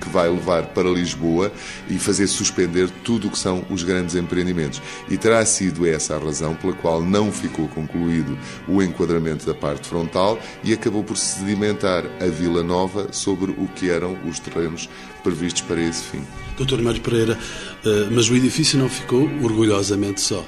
que 0.00 0.08
vai 0.08 0.28
levar 0.28 0.66
para 0.68 0.88
Lisboa 0.90 1.50
e 1.88 1.98
fazer 1.98 2.26
suspender 2.26 2.90
tudo 3.04 3.28
o 3.28 3.30
que 3.30 3.38
são 3.38 3.64
os 3.70 3.82
grandes 3.82 4.14
empreendimentos. 4.14 4.82
E 5.08 5.16
terá 5.16 5.44
sido 5.46 5.86
essa 5.86 6.16
a 6.16 6.18
razão 6.18 6.54
pela 6.54 6.72
qual 6.72 7.02
não 7.02 7.32
ficou 7.32 7.68
concluído 7.68 8.38
o 8.68 8.82
enquadramento 8.82 9.46
da 9.46 9.54
parte 9.54 9.88
frontal 9.88 10.38
e 10.62 10.72
acabou 10.72 11.02
por 11.10 11.16
sedimentar 11.16 12.04
a 12.20 12.26
Vila 12.26 12.62
Nova 12.62 13.12
sobre 13.12 13.50
o 13.50 13.66
que 13.66 13.90
eram 13.90 14.16
os 14.28 14.38
terrenos 14.38 14.88
previstos 15.24 15.60
para 15.62 15.80
esse 15.80 16.04
fim. 16.04 16.24
Doutor 16.56 16.80
Mário 16.80 17.00
Pereira, 17.00 17.36
eh, 17.84 18.08
mas 18.12 18.30
o 18.30 18.36
edifício 18.36 18.78
não 18.78 18.88
ficou 18.88 19.28
orgulhosamente 19.42 20.20
só. 20.20 20.44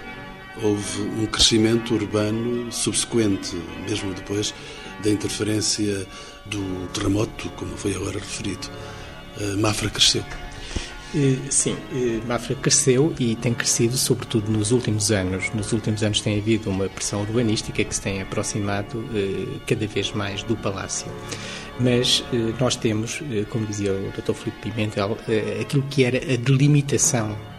Houve 0.63 1.03
um 1.21 1.27
crescimento 1.27 1.95
urbano 1.95 2.71
subsequente, 2.71 3.57
mesmo 3.89 4.15
depois 4.15 4.55
da 5.03 5.11
interferência 5.11 6.07
do 6.47 6.87
terremoto, 6.95 7.49
como 7.57 7.77
foi 7.77 7.97
agora 7.97 8.21
referido. 8.21 8.71
Eh, 9.41 9.57
Mafra 9.57 9.91
cresceu. 9.91 10.23
Eh, 11.15 11.37
sim, 11.51 11.77
eh, 11.93 12.21
Mafra 12.27 12.55
cresceu 12.55 13.15
e 13.19 13.37
tem 13.37 13.53
crescido 13.53 13.97
sobretudo 13.97 14.51
nos 14.51 14.73
últimos 14.73 15.11
anos. 15.11 15.51
Nos 15.55 15.73
últimos 15.73 16.03
anos 16.03 16.21
tem 16.21 16.39
havido 16.39 16.71
uma 16.71 16.89
pressão 16.89 17.21
urbanística 17.21 17.85
que 17.85 17.95
se 17.95 18.01
tem 18.01 18.23
aproximado 18.23 19.05
eh, 19.15 19.59
cada 19.67 19.87
vez 19.87 20.13
mais 20.13 20.43
do 20.43 20.57
Palácio. 20.57 21.07
Mas 21.81 22.23
nós 22.61 22.77
temos, 22.77 23.23
como 23.49 23.67
dizia 23.67 23.93
o 23.93 24.13
Dr. 24.13 24.35
Filipe 24.35 24.71
Pimentel, 24.71 25.17
aquilo 25.61 25.83
que 25.89 26.05
era 26.05 26.19
a 26.19 26.37
delimitação 26.37 27.33
eh, 27.33 27.52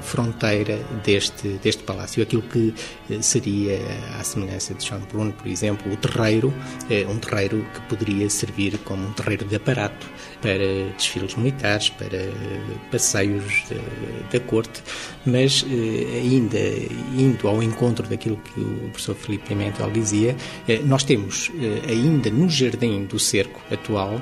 fronteira 0.00 0.78
deste, 1.04 1.48
deste 1.62 1.82
palácio. 1.82 2.22
Aquilo 2.22 2.42
que 2.42 2.74
eh, 3.10 3.20
seria, 3.20 3.78
à 4.18 4.24
semelhança 4.24 4.74
de 4.74 4.84
Schönbrunn, 4.84 5.32
por 5.32 5.46
exemplo, 5.46 5.92
o 5.92 5.96
terreiro, 5.96 6.52
eh, 6.90 7.06
um 7.08 7.18
terreiro 7.18 7.64
que 7.74 7.80
poderia 7.82 8.28
servir 8.30 8.78
como 8.78 9.06
um 9.06 9.12
terreiro 9.12 9.44
de 9.44 9.56
aparato 9.56 10.06
para 10.40 10.88
desfiles 10.96 11.34
militares, 11.36 11.90
para 11.90 12.18
passeios 12.90 13.64
da 14.32 14.40
corte, 14.40 14.82
mas 15.24 15.64
ainda 16.20 16.58
indo 17.16 17.46
ao 17.46 17.62
encontro 17.62 18.08
daquilo 18.08 18.36
que 18.38 18.60
o 18.60 18.88
professor 18.90 19.14
Filipe 19.14 19.48
Pimentel 19.48 19.90
dizia, 19.92 20.36
nós 20.84 21.04
temos 21.04 21.50
ainda 21.88 22.28
no 22.28 22.50
jardim 22.50 23.04
do 23.04 23.20
cerco 23.20 23.60
atual 23.72 24.20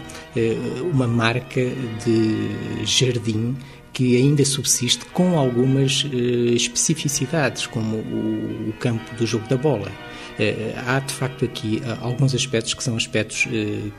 uma 0.92 1.06
marca 1.06 1.62
de 2.04 2.84
jardim 2.84 3.56
que 3.92 4.16
ainda 4.16 4.44
subsiste 4.44 5.04
com 5.06 5.38
algumas 5.38 6.04
uh, 6.04 6.54
especificidades, 6.54 7.66
como 7.66 7.96
o, 7.96 8.72
campo 8.78 9.14
do 9.16 9.26
jogo 9.26 9.46
da 9.48 9.56
bola. 9.56 9.88
Uh, 10.38 10.78
há 10.86 11.00
de 11.00 11.12
facto 11.12 11.44
aqui 11.44 11.82
uh, 11.84 12.04
alguns 12.04 12.34
aspectos 12.34 12.72
que 12.74 12.82
são 12.82 12.96
aspectos 12.96 13.46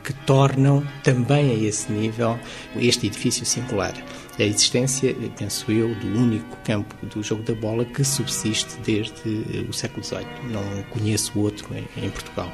que 0.02 0.12
tornam 0.26 0.82
também 1.04 1.50
a 1.50 1.54
esse 1.54 1.92
nível 1.92 2.38
este 2.76 3.06
edifício 3.06 3.44
singular. 3.44 3.94
A 4.42 4.46
existência, 4.46 5.14
penso 5.38 5.70
eu, 5.70 5.94
do 5.94 6.08
único 6.18 6.56
campo 6.64 6.94
do 7.06 7.22
jogo 7.22 7.42
da 7.42 7.54
bola 7.54 7.84
que 7.84 8.04
subsiste 8.04 8.76
desde 8.84 9.66
o 9.68 9.72
século 9.72 10.04
XVIII. 10.04 10.26
Não 10.50 10.82
conheço 10.90 11.38
outro 11.38 11.68
em, 11.96 12.10
Portugal. 12.10 12.52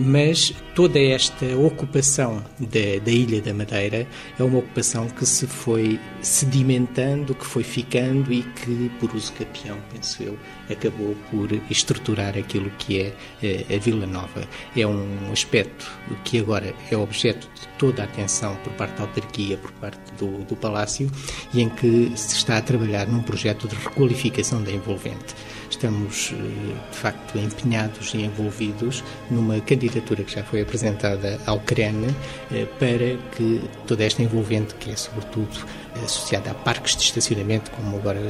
Mas 0.00 0.54
toda 0.74 0.98
esta 0.98 1.44
ocupação 1.56 2.44
da, 2.58 3.04
da 3.04 3.10
Ilha 3.10 3.42
da 3.42 3.52
Madeira 3.52 4.06
é 4.38 4.42
uma 4.42 4.58
ocupação 4.58 5.08
que 5.08 5.26
se 5.26 5.46
foi 5.46 5.98
sedimentando, 6.22 7.34
que 7.34 7.44
foi 7.44 7.62
ficando 7.62 8.32
e 8.32 8.42
que, 8.42 8.90
por 9.00 9.14
uso 9.14 9.32
capião, 9.32 9.78
penso 9.92 10.22
eu, 10.22 10.38
acabou 10.70 11.16
por 11.30 11.48
estruturar 11.70 12.36
aquilo 12.36 12.70
que 12.78 13.00
é 13.00 13.12
eh, 13.42 13.74
a 13.74 13.78
Vila 13.78 14.06
Nova. 14.06 14.46
É 14.76 14.86
um 14.86 15.32
aspecto 15.32 15.90
que 16.24 16.38
agora 16.38 16.74
é 16.90 16.96
objeto 16.96 17.48
de 17.54 17.66
toda 17.78 18.02
a 18.02 18.04
atenção 18.04 18.56
por 18.56 18.72
parte 18.74 18.96
da 18.96 19.02
autarquia, 19.02 19.56
por 19.56 19.72
parte 19.72 20.00
do, 20.18 20.44
do 20.44 20.56
Palácio, 20.56 21.07
e 21.52 21.62
em 21.62 21.68
que 21.68 22.12
se 22.16 22.36
está 22.36 22.58
a 22.58 22.62
trabalhar 22.62 23.06
num 23.06 23.22
projeto 23.22 23.68
de 23.68 23.74
requalificação 23.74 24.62
da 24.62 24.70
envolvente. 24.70 25.34
Estamos, 25.70 26.32
eh, 26.32 26.90
de 26.90 26.96
facto, 26.96 27.38
empenhados 27.38 28.12
e 28.14 28.22
envolvidos 28.22 29.04
numa 29.30 29.60
candidatura 29.60 30.24
que 30.24 30.34
já 30.34 30.42
foi 30.42 30.62
apresentada 30.62 31.38
ao 31.46 31.60
CREN 31.60 32.06
eh, 32.50 32.66
para 32.78 33.16
que 33.36 33.60
toda 33.86 34.04
esta 34.04 34.22
envolvente, 34.22 34.74
que 34.74 34.90
é 34.90 34.96
sobretudo 34.96 35.66
associada 36.04 36.50
a 36.50 36.54
parques 36.54 36.96
de 36.96 37.02
estacionamento, 37.02 37.70
como 37.72 37.96
agora 37.96 38.20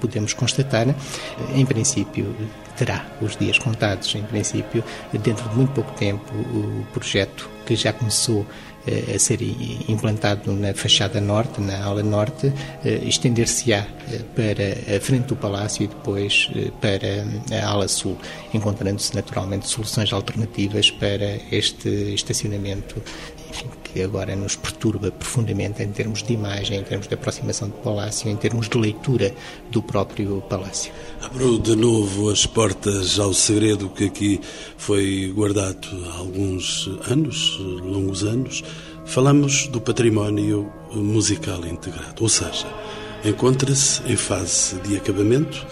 podemos 0.00 0.32
constatar, 0.34 0.86
em 1.54 1.64
princípio 1.64 2.34
terá 2.76 3.06
os 3.20 3.36
dias 3.36 3.58
contados, 3.58 4.14
em 4.14 4.22
princípio, 4.22 4.82
dentro 5.12 5.48
de 5.48 5.56
muito 5.56 5.72
pouco 5.72 5.92
tempo, 5.92 6.32
o 6.34 6.84
projeto 6.92 7.48
que 7.64 7.74
já 7.76 7.92
começou 7.92 8.40
eh, 8.42 8.73
a 9.14 9.18
ser 9.18 9.40
implantado 9.88 10.52
na 10.52 10.74
fachada 10.74 11.20
norte, 11.20 11.60
na 11.60 11.84
ala 11.84 12.02
norte, 12.02 12.52
eh, 12.84 13.00
estender-se-á 13.06 13.86
eh, 14.12 14.20
para 14.34 14.96
a 14.96 15.00
frente 15.00 15.28
do 15.28 15.36
palácio 15.36 15.84
e 15.84 15.86
depois 15.86 16.50
para 16.80 17.24
a 17.62 17.66
ala 17.66 17.88
sul, 17.88 18.16
encontrando-se 18.52 19.14
naturalmente 19.14 19.66
soluções 19.68 20.12
alternativas 20.12 20.90
para 20.90 21.38
este 21.50 22.14
estacionamento 22.14 23.00
que 23.94 24.02
agora 24.02 24.34
nos 24.34 24.56
perturba 24.56 25.12
profundamente 25.12 25.80
em 25.80 25.92
termos 25.92 26.20
de 26.20 26.32
imagem, 26.32 26.80
em 26.80 26.82
termos 26.82 27.06
de 27.06 27.14
aproximação 27.14 27.68
do 27.68 27.76
palácio, 27.76 28.28
em 28.28 28.34
termos 28.34 28.68
de 28.68 28.76
leitura 28.76 29.32
do 29.70 29.80
próprio 29.80 30.42
palácio. 30.48 30.92
Abriu 31.22 31.60
de 31.60 31.76
novo 31.76 32.28
as 32.28 32.44
portas 32.44 33.20
ao 33.20 33.32
segredo 33.32 33.88
que 33.88 34.06
aqui 34.06 34.40
foi 34.76 35.32
guardado 35.32 35.86
há 36.10 36.18
alguns 36.18 36.90
anos, 37.08 37.56
longos 37.60 38.24
anos. 38.24 38.64
Falamos 39.06 39.68
do 39.68 39.80
património 39.80 40.72
musical 40.92 41.64
integrado, 41.64 42.20
ou 42.20 42.28
seja, 42.28 42.66
encontra-se 43.24 44.02
em 44.10 44.16
fase 44.16 44.74
de 44.80 44.96
acabamento. 44.96 45.64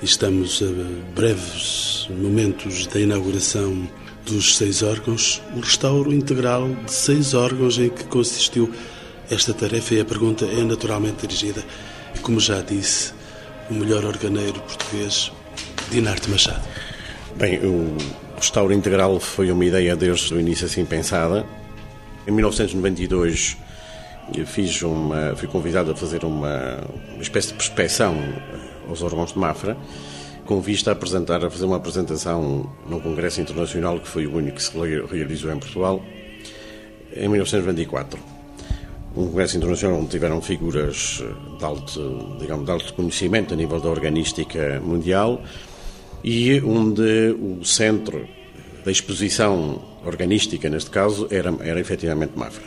Estamos 0.00 0.62
a 0.62 1.12
breves 1.12 2.06
momentos 2.08 2.86
da 2.86 3.00
inauguração 3.00 3.88
dos 4.26 4.56
seis 4.56 4.82
órgãos, 4.82 5.42
o 5.54 5.60
restauro 5.60 6.12
integral 6.12 6.68
de 6.84 6.92
seis 6.92 7.34
órgãos 7.34 7.78
em 7.78 7.90
que 7.90 8.04
consistiu 8.04 8.72
esta 9.30 9.52
tarefa 9.52 9.94
e 9.94 10.00
a 10.00 10.04
pergunta 10.04 10.44
é 10.44 10.62
naturalmente 10.62 11.26
dirigida, 11.26 11.62
como 12.22 12.40
já 12.40 12.60
disse, 12.60 13.12
o 13.70 13.74
melhor 13.74 14.04
organeiro 14.04 14.60
português, 14.60 15.32
Dinarte 15.90 16.30
Machado. 16.30 16.62
Bem, 17.36 17.58
o 17.58 17.96
restauro 18.36 18.72
integral 18.72 19.18
foi 19.20 19.50
uma 19.50 19.64
ideia 19.64 19.96
desde 19.96 20.32
o 20.32 20.40
início 20.40 20.66
assim 20.66 20.84
pensada. 20.84 21.44
Em 22.26 22.30
1992 22.30 23.56
fiz 24.46 24.80
uma, 24.82 25.34
fui 25.36 25.48
convidado 25.48 25.90
a 25.90 25.96
fazer 25.96 26.24
uma, 26.24 26.80
uma 27.12 27.22
espécie 27.22 27.48
de 27.48 27.54
prospeção 27.54 28.16
aos 28.88 29.02
órgãos 29.02 29.32
de 29.32 29.38
Mafra 29.38 29.76
com 30.46 30.60
vista 30.60 30.90
a 30.90 30.92
apresentar, 30.92 31.44
a 31.44 31.50
fazer 31.50 31.64
uma 31.64 31.76
apresentação 31.76 32.70
num 32.88 33.00
congresso 33.00 33.40
internacional 33.40 33.98
que 33.98 34.08
foi 34.08 34.26
o 34.26 34.34
único 34.34 34.56
que 34.56 34.62
se 34.62 34.72
realizou 35.10 35.52
em 35.52 35.58
Portugal 35.58 36.02
em 37.16 37.28
1924. 37.28 38.18
Um 39.16 39.26
congresso 39.28 39.56
internacional 39.56 40.00
onde 40.00 40.08
tiveram 40.08 40.42
figuras 40.42 41.22
de 41.58 41.64
alto, 41.64 42.36
digamos, 42.40 42.64
de 42.64 42.70
alto 42.72 42.94
conhecimento 42.94 43.54
a 43.54 43.56
nível 43.56 43.80
da 43.80 43.88
organística 43.88 44.80
mundial 44.80 45.40
e 46.22 46.60
onde 46.62 47.36
o 47.38 47.64
centro 47.64 48.26
da 48.84 48.90
exposição 48.90 49.80
organística, 50.04 50.68
neste 50.68 50.90
caso, 50.90 51.28
era, 51.30 51.54
era 51.60 51.80
efetivamente 51.80 52.32
Mafra. 52.36 52.64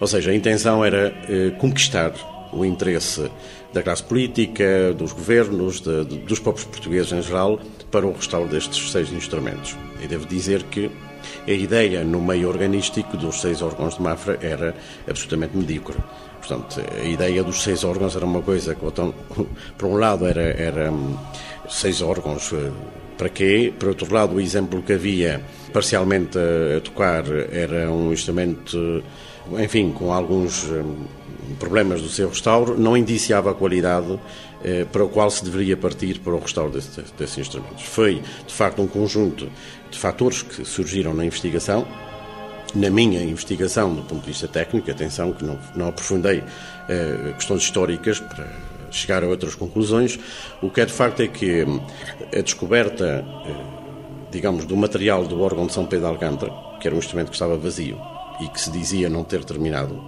Ou 0.00 0.06
seja, 0.06 0.30
a 0.30 0.34
intenção 0.34 0.84
era 0.84 1.14
eh, 1.28 1.50
conquistar 1.58 2.12
o 2.52 2.64
interesse 2.64 3.30
da 3.72 3.82
classe 3.82 4.02
política, 4.02 4.94
dos 4.96 5.12
governos, 5.12 5.80
de, 5.80 6.04
de, 6.04 6.18
dos 6.18 6.38
próprios 6.38 6.66
portugueses 6.66 7.12
em 7.12 7.22
geral, 7.22 7.60
para 7.90 8.06
o 8.06 8.12
restauro 8.12 8.48
destes 8.48 8.90
seis 8.90 9.12
instrumentos. 9.12 9.76
E 10.02 10.06
devo 10.06 10.26
dizer 10.26 10.62
que 10.64 10.90
a 11.46 11.52
ideia 11.52 12.04
no 12.04 12.20
meio 12.20 12.48
organístico 12.48 13.16
dos 13.16 13.40
seis 13.40 13.62
órgãos 13.62 13.96
de 13.96 14.02
Mafra 14.02 14.38
era 14.40 14.74
absolutamente 15.08 15.56
medíocre. 15.56 15.96
Portanto, 16.38 16.80
a 16.80 17.04
ideia 17.04 17.42
dos 17.42 17.62
seis 17.62 17.84
órgãos 17.84 18.16
era 18.16 18.24
uma 18.24 18.40
coisa 18.40 18.74
que, 18.74 18.84
então, 18.84 19.12
por 19.76 19.88
um 19.88 19.96
lado, 19.96 20.26
era, 20.26 20.42
era 20.42 20.90
hum, 20.90 21.16
seis 21.68 22.00
órgãos 22.00 22.52
eh, 22.52 22.70
para 23.18 23.28
quê? 23.28 23.72
Por 23.78 23.88
outro 23.88 24.12
lado, 24.14 24.36
o 24.36 24.40
exemplo 24.40 24.82
que 24.82 24.92
havia 24.92 25.42
parcialmente 25.72 26.38
a, 26.38 26.78
a 26.78 26.80
tocar 26.80 27.24
era 27.52 27.90
um 27.90 28.12
instrumento, 28.12 29.02
enfim, 29.58 29.90
com 29.92 30.12
alguns 30.12 30.64
hum, 30.70 31.04
problemas 31.54 32.02
do 32.02 32.08
seu 32.08 32.28
restauro, 32.28 32.78
não 32.78 32.96
indiciava 32.96 33.50
a 33.50 33.54
qualidade 33.54 34.18
eh, 34.64 34.84
para 34.90 35.04
o 35.04 35.08
qual 35.08 35.30
se 35.30 35.44
deveria 35.44 35.76
partir 35.76 36.18
para 36.20 36.34
o 36.34 36.38
restauro 36.38 36.70
desse, 36.70 37.00
desses 37.16 37.38
instrumentos. 37.38 37.84
Foi, 37.84 38.22
de 38.46 38.54
facto, 38.54 38.82
um 38.82 38.88
conjunto 38.88 39.48
de 39.90 39.98
fatores 39.98 40.42
que 40.42 40.64
surgiram 40.64 41.14
na 41.14 41.24
investigação, 41.24 41.86
na 42.74 42.90
minha 42.90 43.22
investigação 43.22 43.94
do 43.94 44.02
ponto 44.02 44.20
de 44.20 44.28
vista 44.28 44.46
técnico, 44.46 44.90
atenção 44.90 45.32
que 45.32 45.44
não, 45.44 45.58
não 45.74 45.88
aprofundei 45.88 46.42
eh, 46.88 47.32
questões 47.36 47.62
históricas 47.62 48.20
para 48.20 48.46
chegar 48.90 49.22
a 49.22 49.26
outras 49.26 49.54
conclusões, 49.54 50.18
o 50.62 50.70
que 50.70 50.80
é 50.80 50.86
de 50.86 50.92
facto 50.92 51.20
é 51.20 51.28
que 51.28 51.64
hum, 51.64 51.80
a 52.36 52.40
descoberta, 52.40 53.24
eh, 53.46 53.54
digamos, 54.30 54.64
do 54.64 54.76
material 54.76 55.26
do 55.26 55.40
órgão 55.40 55.66
de 55.66 55.72
São 55.72 55.86
Pedro 55.86 56.06
de 56.06 56.12
Alcântara, 56.12 56.52
que 56.80 56.86
era 56.86 56.94
um 56.94 56.98
instrumento 56.98 57.28
que 57.28 57.34
estava 57.34 57.56
vazio 57.56 57.98
e 58.40 58.48
que 58.48 58.60
se 58.60 58.70
dizia 58.70 59.08
não 59.08 59.24
ter 59.24 59.44
terminado, 59.44 60.00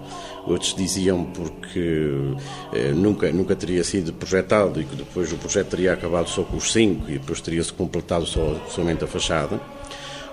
outros 0.47 0.75
diziam 0.75 1.25
porque 1.25 2.35
eh, 2.73 2.93
nunca, 2.95 3.31
nunca 3.31 3.55
teria 3.55 3.85
sido 3.85 4.13
projetado 4.13 4.81
e 4.81 4.85
que 4.85 4.97
depois 4.97 5.33
o 5.33 5.37
projeto 5.37 5.69
teria 5.69 5.93
acabado 5.93 6.29
só 6.29 6.43
com 6.43 6.57
os 6.57 6.73
cinco 6.73 7.11
e 7.11 7.19
depois 7.19 7.41
teria-se 7.41 7.73
completado 7.73 8.27
só, 8.27 8.57
somente 8.69 9.05
a 9.05 9.07
fachada. 9.07 9.61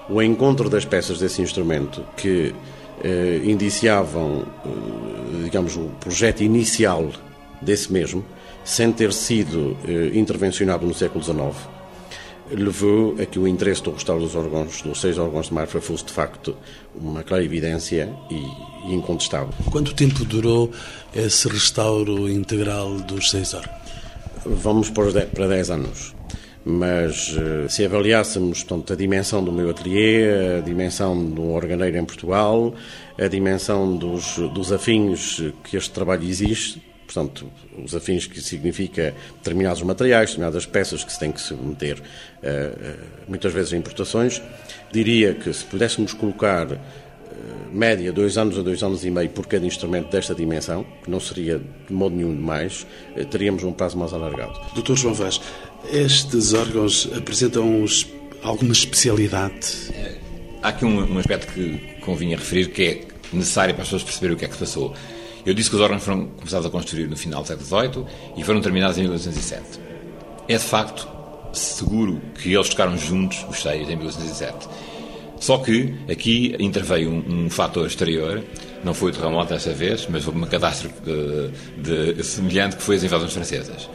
O 0.09 0.21
encontro 0.21 0.69
das 0.69 0.85
peças 0.85 1.19
desse 1.19 1.41
instrumento 1.41 2.03
que 2.15 2.53
eh, 3.03 3.41
indiciavam, 3.43 4.45
eh, 4.65 5.43
digamos, 5.43 5.75
o 5.75 5.89
projeto 5.99 6.41
inicial 6.41 7.09
desse 7.61 7.91
mesmo, 7.91 8.23
sem 8.63 8.91
ter 8.91 9.13
sido 9.13 9.77
eh, 9.87 10.17
intervencionado 10.17 10.85
no 10.85 10.93
século 10.93 11.23
XIX, 11.23 11.76
levou 12.51 13.15
a 13.21 13.25
que 13.25 13.39
o 13.39 13.47
interesse 13.47 13.83
do 13.83 13.91
restauro 13.91 14.21
dos 14.21 14.35
órgãos, 14.35 14.81
dos 14.81 15.01
seis 15.01 15.17
órgãos 15.17 15.47
de 15.47 15.53
Mafra, 15.53 15.81
fosse 15.81 16.05
de 16.05 16.11
facto 16.11 16.55
uma 16.95 17.23
clara 17.23 17.43
evidência 17.43 18.13
e, 18.29 18.93
incontestável. 18.93 19.53
Quanto 19.71 19.93
tempo 19.93 20.23
durou 20.25 20.71
esse 21.13 21.47
restauro 21.47 22.29
integral 22.29 22.95
dos 22.95 23.29
seis 23.29 23.53
órgãos? 23.53 23.87
Vamos 24.45 24.89
para 24.89 25.47
10 25.47 25.71
anos. 25.71 26.15
Mas 26.63 27.33
eh, 27.37 27.69
se 27.69 27.85
avaliássemos 27.85 28.61
portanto, 28.63 28.91
a 28.91 28.95
dimensão 28.95 29.41
do 29.41 29.53
meu 29.53 29.69
ateliê, 29.69 30.57
a 30.57 30.61
dimensão 30.61 31.17
do 31.25 31.51
organeiro 31.51 31.97
em 31.97 32.03
Portugal, 32.03 32.73
a 33.17 33.27
dimensão 33.27 33.95
dos, 33.95 34.37
dos 34.53 34.73
afins 34.73 35.41
que 35.63 35.77
este 35.77 35.91
trabalho 35.91 36.27
existe, 36.27 36.81
portanto, 37.07 37.49
os 37.83 37.95
afins 37.95 38.27
que 38.27 38.41
significa 38.41 39.15
determinados 39.37 39.81
materiais, 39.81 40.29
determinadas 40.29 40.65
peças 40.65 41.03
que 41.03 41.11
se 41.11 41.19
tem 41.19 41.31
que 41.31 41.39
submeter 41.39 41.97
uh, 41.97 42.97
muitas 43.27 43.53
vezes 43.53 43.73
a 43.73 43.77
importações. 43.77 44.41
Diria 44.91 45.33
que 45.33 45.51
se 45.53 45.63
pudéssemos 45.63 46.13
colocar 46.13 46.67
uh, 46.69 46.77
média 47.71 48.11
dois 48.11 48.37
anos 48.37 48.59
a 48.59 48.61
dois 48.61 48.83
anos 48.83 49.05
e 49.05 49.09
meio 49.09 49.29
por 49.29 49.47
cada 49.47 49.65
instrumento 49.65 50.11
desta 50.11 50.35
dimensão, 50.35 50.85
que 51.03 51.09
não 51.09 51.19
seria 51.19 51.59
de 51.87 51.93
modo 51.93 52.15
nenhum 52.15 52.35
demais, 52.35 52.85
teríamos 53.31 53.63
um 53.63 53.71
prazo 53.71 53.97
mais 53.97 54.13
alargado. 54.13 54.59
Doutor 54.75 54.97
João 54.97 55.13
Vaz, 55.13 55.39
estes 55.91 56.53
órgãos 56.53 57.09
apresentam 57.15 57.85
alguma 58.43 58.73
especialidade? 58.73 59.93
Há 60.61 60.69
aqui 60.69 60.83
um, 60.83 61.13
um 61.13 61.17
aspecto 61.17 61.53
que 61.53 61.77
convinha 62.01 62.37
referir 62.37 62.67
que 62.67 62.83
é 62.83 63.01
necessário 63.31 63.73
para 63.73 63.83
as 63.83 63.89
pessoas 63.89 64.03
perceberem 64.03 64.35
o 64.35 64.39
que 64.39 64.45
é 64.45 64.47
que 64.47 64.53
se 64.55 64.59
passou. 64.59 64.93
Eu 65.47 65.53
disse 65.53 65.69
que 65.69 65.77
os 65.77 65.81
órgãos 65.81 66.03
foram 66.03 66.25
começados 66.25 66.67
a 66.67 66.69
construir 66.69 67.07
no 67.07 67.15
final 67.15 67.41
do 67.41 67.47
século 67.47 67.65
XVIII 67.65 68.05
e 68.35 68.43
foram 68.43 68.59
terminados 68.59 68.97
em 68.97 69.03
1807. 69.03 69.79
É 70.45 70.57
de 70.57 70.63
facto 70.63 71.07
seguro 71.53 72.21
que 72.35 72.53
eles 72.53 72.67
ficaram 72.67 72.97
juntos, 72.97 73.45
os 73.49 73.61
seis, 73.61 73.89
em 73.89 73.95
1807. 73.95 74.67
Só 75.39 75.59
que 75.59 75.95
aqui 76.11 76.53
interveio 76.59 77.09
um, 77.09 77.45
um 77.45 77.49
fator 77.49 77.87
exterior 77.87 78.43
Não 78.83 78.93
foi 78.93 79.11
o 79.11 79.13
terremoto 79.13 79.53
desta 79.53 79.71
vez, 79.71 80.05
mas 80.09 80.27
houve 80.27 80.37
uma 80.37 80.47
catástrofe 80.47 80.95
de, 81.01 82.13
de, 82.13 82.23
semelhante 82.25 82.75
que 82.75 82.83
foi 82.83 82.97
as 82.97 83.03
invasões 83.05 83.31
francesas. 83.31 83.89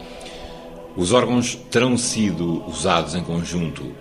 Os 0.96 1.12
órgãos 1.12 1.56
terão 1.70 1.98
sido 1.98 2.64
usados 2.66 3.14
em 3.14 3.22
conjunto 3.22 3.92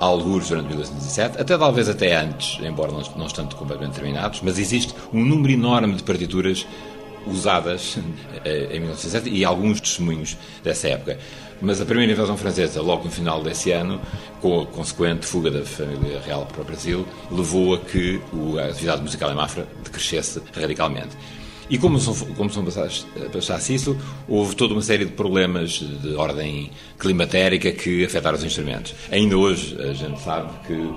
alguns 0.00 0.48
durante 0.48 0.68
1917, 0.68 1.40
até 1.40 1.56
talvez 1.56 1.88
até 1.88 2.16
antes, 2.16 2.58
embora 2.62 2.92
não, 2.92 3.02
não 3.16 3.26
estando 3.26 3.54
completamente 3.56 3.94
terminados, 3.94 4.40
mas 4.42 4.58
existe 4.58 4.94
um 5.12 5.22
número 5.22 5.52
enorme 5.52 5.94
de 5.94 6.02
partituras 6.02 6.66
usadas 7.26 7.98
eh, 8.44 8.68
em 8.72 8.80
1917 8.80 9.30
e 9.30 9.44
alguns 9.44 9.80
testemunhos 9.80 10.36
dessa 10.62 10.88
época. 10.88 11.18
Mas 11.60 11.80
a 11.80 11.84
primeira 11.84 12.12
invasão 12.12 12.36
francesa, 12.36 12.82
logo 12.82 13.04
no 13.04 13.10
final 13.10 13.42
desse 13.42 13.70
ano, 13.70 14.00
com 14.40 14.62
a 14.62 14.66
consequente 14.66 15.24
fuga 15.24 15.50
da 15.50 15.64
família 15.64 16.20
real 16.20 16.46
para 16.46 16.60
o 16.60 16.64
Brasil, 16.64 17.06
levou 17.30 17.74
a 17.74 17.78
que 17.78 18.20
a 18.60 18.66
atividade 18.66 19.02
musical 19.02 19.30
em 19.30 19.34
Mafra 19.34 19.66
decrescesse 19.82 20.42
radicalmente. 20.54 21.16
E 21.70 21.78
como 21.78 21.98
são, 21.98 22.14
como 22.34 22.50
são 22.50 22.64
passasse 23.32 23.74
isso, 23.74 23.96
houve 24.28 24.54
toda 24.54 24.74
uma 24.74 24.82
série 24.82 25.06
de 25.06 25.12
problemas 25.12 25.70
de 25.70 26.14
ordem 26.14 26.70
climatérica 26.98 27.72
que 27.72 28.04
afetaram 28.04 28.36
os 28.36 28.44
instrumentos. 28.44 28.94
Ainda 29.10 29.36
hoje 29.36 29.76
a 29.80 29.94
gente 29.94 30.20
sabe 30.20 30.52
que 30.66 30.94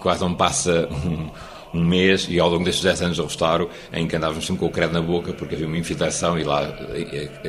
quase 0.00 0.20
não 0.20 0.34
passa 0.34 0.88
um, 0.90 1.30
um 1.72 1.84
mês 1.84 2.26
e 2.28 2.38
ao 2.40 2.48
longo 2.48 2.64
destes 2.64 2.82
10 2.82 3.02
anos 3.02 3.16
de 3.16 3.22
restauro 3.22 3.70
em 3.92 4.06
que 4.06 4.16
andávamos 4.16 4.44
sempre 4.44 4.60
com 4.60 4.66
o 4.66 4.70
credo 4.70 4.92
na 4.92 5.00
boca 5.00 5.32
porque 5.32 5.54
havia 5.54 5.66
uma 5.66 5.78
infiltração 5.78 6.38
e 6.38 6.44
lá 6.44 6.72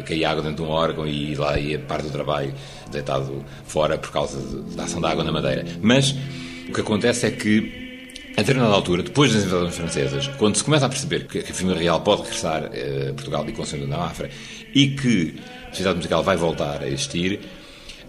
caía 0.06 0.30
água 0.30 0.44
dentro 0.44 0.64
de 0.64 0.70
um 0.70 0.72
órgão 0.72 1.08
e 1.08 1.36
lá 1.36 1.58
ia 1.60 1.80
parte 1.80 2.04
do 2.04 2.12
trabalho 2.12 2.54
deitado 2.92 3.44
fora 3.66 3.98
por 3.98 4.12
causa 4.12 4.40
da 4.76 4.84
ação 4.84 5.02
da 5.02 5.10
água 5.10 5.24
na 5.24 5.32
madeira. 5.32 5.66
Mas 5.82 6.16
o 6.70 6.74
que 6.74 6.82
acontece 6.82 7.26
é 7.26 7.32
que 7.32 7.82
a 8.38 8.42
determinada 8.42 8.74
altura, 8.74 9.04
depois 9.04 9.34
das 9.34 9.44
invasões 9.44 9.76
francesas, 9.76 10.28
quando 10.38 10.56
se 10.56 10.64
começa 10.64 10.86
a 10.86 10.90
perceber 10.90 11.28
que 11.28 11.40
a 11.40 11.54
família 11.54 11.82
real 11.82 12.00
pode 12.02 12.22
regressar 12.22 12.70
eh, 12.72 13.08
a 13.10 13.14
Portugal 13.14 13.46
e 13.48 13.52
concentrar 13.52 13.90
na 13.90 13.98
Mafra 13.98 14.30
e 14.74 14.88
que 14.88 15.36
a 15.68 15.70
sociedade 15.70 15.98
musical 15.98 16.24
vai 16.24 16.38
voltar 16.38 16.82
a 16.82 16.88
existir, 16.88 17.42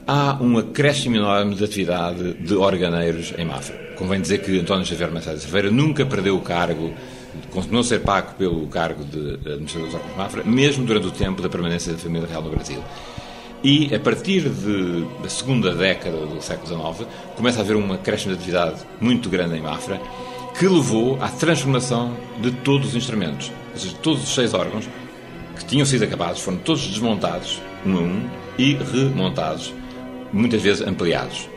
há 0.07 0.39
um 0.41 0.59
acréscimo 0.59 1.17
enorme 1.17 1.57
de 1.57 1.65
atividade 1.65 2.35
de 2.35 2.55
organeiros 2.55 3.35
em 3.37 3.45
Mafra. 3.45 3.92
Convém 4.03 4.21
dizer 4.21 4.39
que 4.39 4.59
António 4.59 4.85
Xavier 4.85 5.13
Machado 5.13 5.39
Cerveira 5.39 5.71
nunca 5.71 6.05
perdeu 6.05 6.37
o 6.37 6.41
cargo, 6.41 6.93
continuou 7.53 7.83
a 7.83 7.85
ser 7.85 8.01
pago 8.01 8.35
pelo 8.35 8.67
cargo 8.67 9.05
de 9.05 9.35
administrador 9.35 9.87
dos 9.87 9.95
órgãos 9.95 10.17
Mafra, 10.17 10.43
mesmo 10.43 10.85
durante 10.85 11.07
o 11.07 11.13
tempo 11.13 11.41
da 11.41 11.49
permanência 11.49 11.93
da 11.93 11.99
família 12.01 12.27
real 12.27 12.43
no 12.43 12.51
Brasil. 12.51 12.83
E 13.63 13.95
a 13.95 14.01
partir 14.01 14.49
de, 14.49 15.05
da 15.23 15.29
segunda 15.29 15.73
década 15.73 16.17
do 16.17 16.43
século 16.43 16.67
XIX 16.67 17.09
começa 17.37 17.61
a 17.61 17.63
haver 17.63 17.77
uma 17.77 17.97
de 17.97 18.33
atividade 18.33 18.81
muito 19.01 19.29
grande 19.29 19.57
em 19.57 19.61
Mafra 19.61 20.01
que 20.59 20.67
levou 20.67 21.17
à 21.23 21.29
transformação 21.29 22.17
de 22.41 22.51
todos 22.51 22.89
os 22.89 22.97
instrumentos. 22.97 23.53
Ou 23.73 23.79
seja, 23.79 23.95
todos 24.03 24.25
os 24.25 24.35
seis 24.35 24.53
órgãos 24.53 24.85
que 25.57 25.65
tinham 25.65 25.87
sido 25.87 26.03
acabados 26.03 26.41
foram 26.41 26.59
todos 26.59 26.89
desmontados, 26.89 27.63
um 27.87 27.97
a 27.97 28.01
um, 28.01 28.29
e 28.59 28.75
remontados, 28.75 29.73
muitas 30.33 30.61
vezes 30.61 30.85
ampliados. 30.85 31.52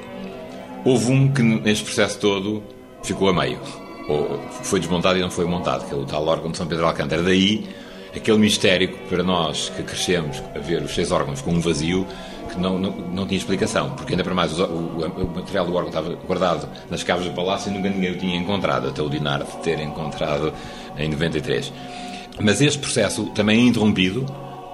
Houve 0.86 1.12
um 1.12 1.34
que 1.34 1.42
neste 1.42 1.84
processo 1.84 2.20
todo 2.20 2.62
ficou 3.04 3.28
a 3.28 3.34
meio, 3.34 3.60
ou 4.08 4.40
foi 4.64 4.80
desmontado 4.80 5.18
e 5.18 5.22
não 5.22 5.32
foi 5.32 5.46
montado, 5.46 5.88
que 5.88 5.94
é 5.94 5.98
o 5.98 6.06
tal 6.06 6.28
órgão 6.28 6.52
de 6.52 6.58
São 6.58 6.68
Pedro 6.68 6.86
Alcântara. 6.86 7.24
Daí 7.24 7.68
aquele 8.16 8.38
mistério 8.38 8.90
que 8.90 8.98
para 9.10 9.24
nós 9.24 9.70
que 9.76 9.82
crescemos 9.82 10.42
a 10.56 10.60
ver 10.60 10.84
os 10.84 10.94
seis 10.94 11.12
órgãos 11.12 11.42
com 11.42 11.52
um 11.52 11.60
vazio 11.60 12.06
que 12.52 12.60
não, 12.60 12.78
não, 12.78 12.92
não 12.92 13.26
tinha 13.26 13.38
explicação, 13.38 13.90
porque 13.96 14.14
ainda 14.14 14.24
para 14.24 14.36
mais 14.36 14.58
o, 14.60 14.64
o, 14.64 15.24
o, 15.24 15.36
material 15.36 15.66
do 15.66 15.74
órgão 15.74 15.90
estava 15.90 16.14
guardado 16.16 16.70
nas 16.88 17.02
caves 17.02 17.26
do 17.26 17.34
palácio 17.34 17.72
e 17.72 17.74
nunca 17.74 17.90
ninguém 17.90 18.12
o 18.12 18.18
tinha 18.18 18.38
encontrado, 18.38 18.88
até 18.88 19.02
o 19.02 19.10
Dinard 19.10 19.46
ter 19.64 19.80
encontrado 19.80 20.54
em 20.98 21.10
93. 21.10 21.74
Mas 22.40 22.62
este 22.62 22.78
processo 22.78 23.26
também 23.34 23.60
é 23.60 23.64
interrompido 23.64 24.24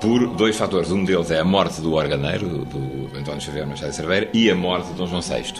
por 0.01 0.27
dois 0.35 0.57
fatores. 0.57 0.91
Um 0.91 1.05
deles 1.05 1.31
é 1.31 1.39
a 1.39 1.45
morte 1.45 1.79
do 1.79 1.93
organeiro, 1.93 2.65
do 2.65 3.17
António 3.17 3.39
Xavier 3.39 3.65
Machado 3.65 3.91
de 3.91 3.95
Cerveira, 3.95 4.29
e 4.33 4.49
a 4.49 4.55
morte 4.55 4.87
de 4.89 4.95
Dom 4.95 5.07
João 5.07 5.21
VI. 5.21 5.53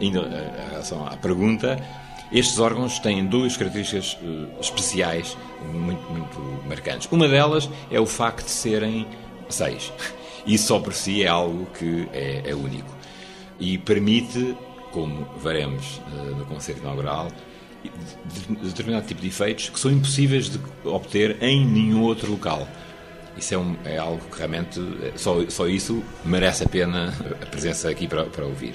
Ainda 0.00 0.20
em 0.20 0.70
relação 0.70 1.06
à 1.06 1.16
pergunta, 1.16 1.78
estes 2.30 2.58
órgãos 2.58 2.98
têm 2.98 3.26
duas 3.26 3.56
características 3.56 4.16
uh, 4.22 4.60
especiais 4.60 5.36
muito, 5.72 6.02
muito 6.10 6.66
marcantes. 6.66 7.08
Uma 7.10 7.28
delas 7.28 7.68
é 7.90 8.00
o 8.00 8.06
facto 8.06 8.44
de 8.44 8.50
serem 8.50 9.06
seis. 9.48 9.92
Isso 10.46 10.68
só 10.68 10.78
por 10.80 10.92
si 10.92 11.22
é 11.22 11.28
algo 11.28 11.66
que 11.78 12.08
é, 12.12 12.42
é 12.46 12.54
único. 12.54 12.90
E 13.60 13.78
permite, 13.78 14.56
como 14.90 15.26
veremos 15.40 16.00
no 16.36 16.44
concerto 16.46 16.80
inaugural, 16.80 17.28
determinado 18.62 19.06
tipo 19.06 19.20
de 19.20 19.28
efeitos 19.28 19.68
que 19.68 19.78
são 19.78 19.90
impossíveis 19.90 20.48
de 20.48 20.58
obter 20.84 21.36
em 21.42 21.64
nenhum 21.64 22.02
outro 22.02 22.30
local. 22.30 22.66
Isso 23.36 23.54
é, 23.54 23.58
um, 23.58 23.76
é 23.84 23.96
algo 23.96 24.20
que 24.30 24.36
realmente, 24.36 24.78
eh, 25.02 25.12
só, 25.16 25.42
só 25.48 25.66
isso 25.66 26.02
merece 26.22 26.64
a 26.64 26.68
pena 26.68 27.14
a 27.40 27.46
presença 27.46 27.88
aqui 27.88 28.06
para, 28.06 28.24
para 28.26 28.44
ouvir. 28.44 28.74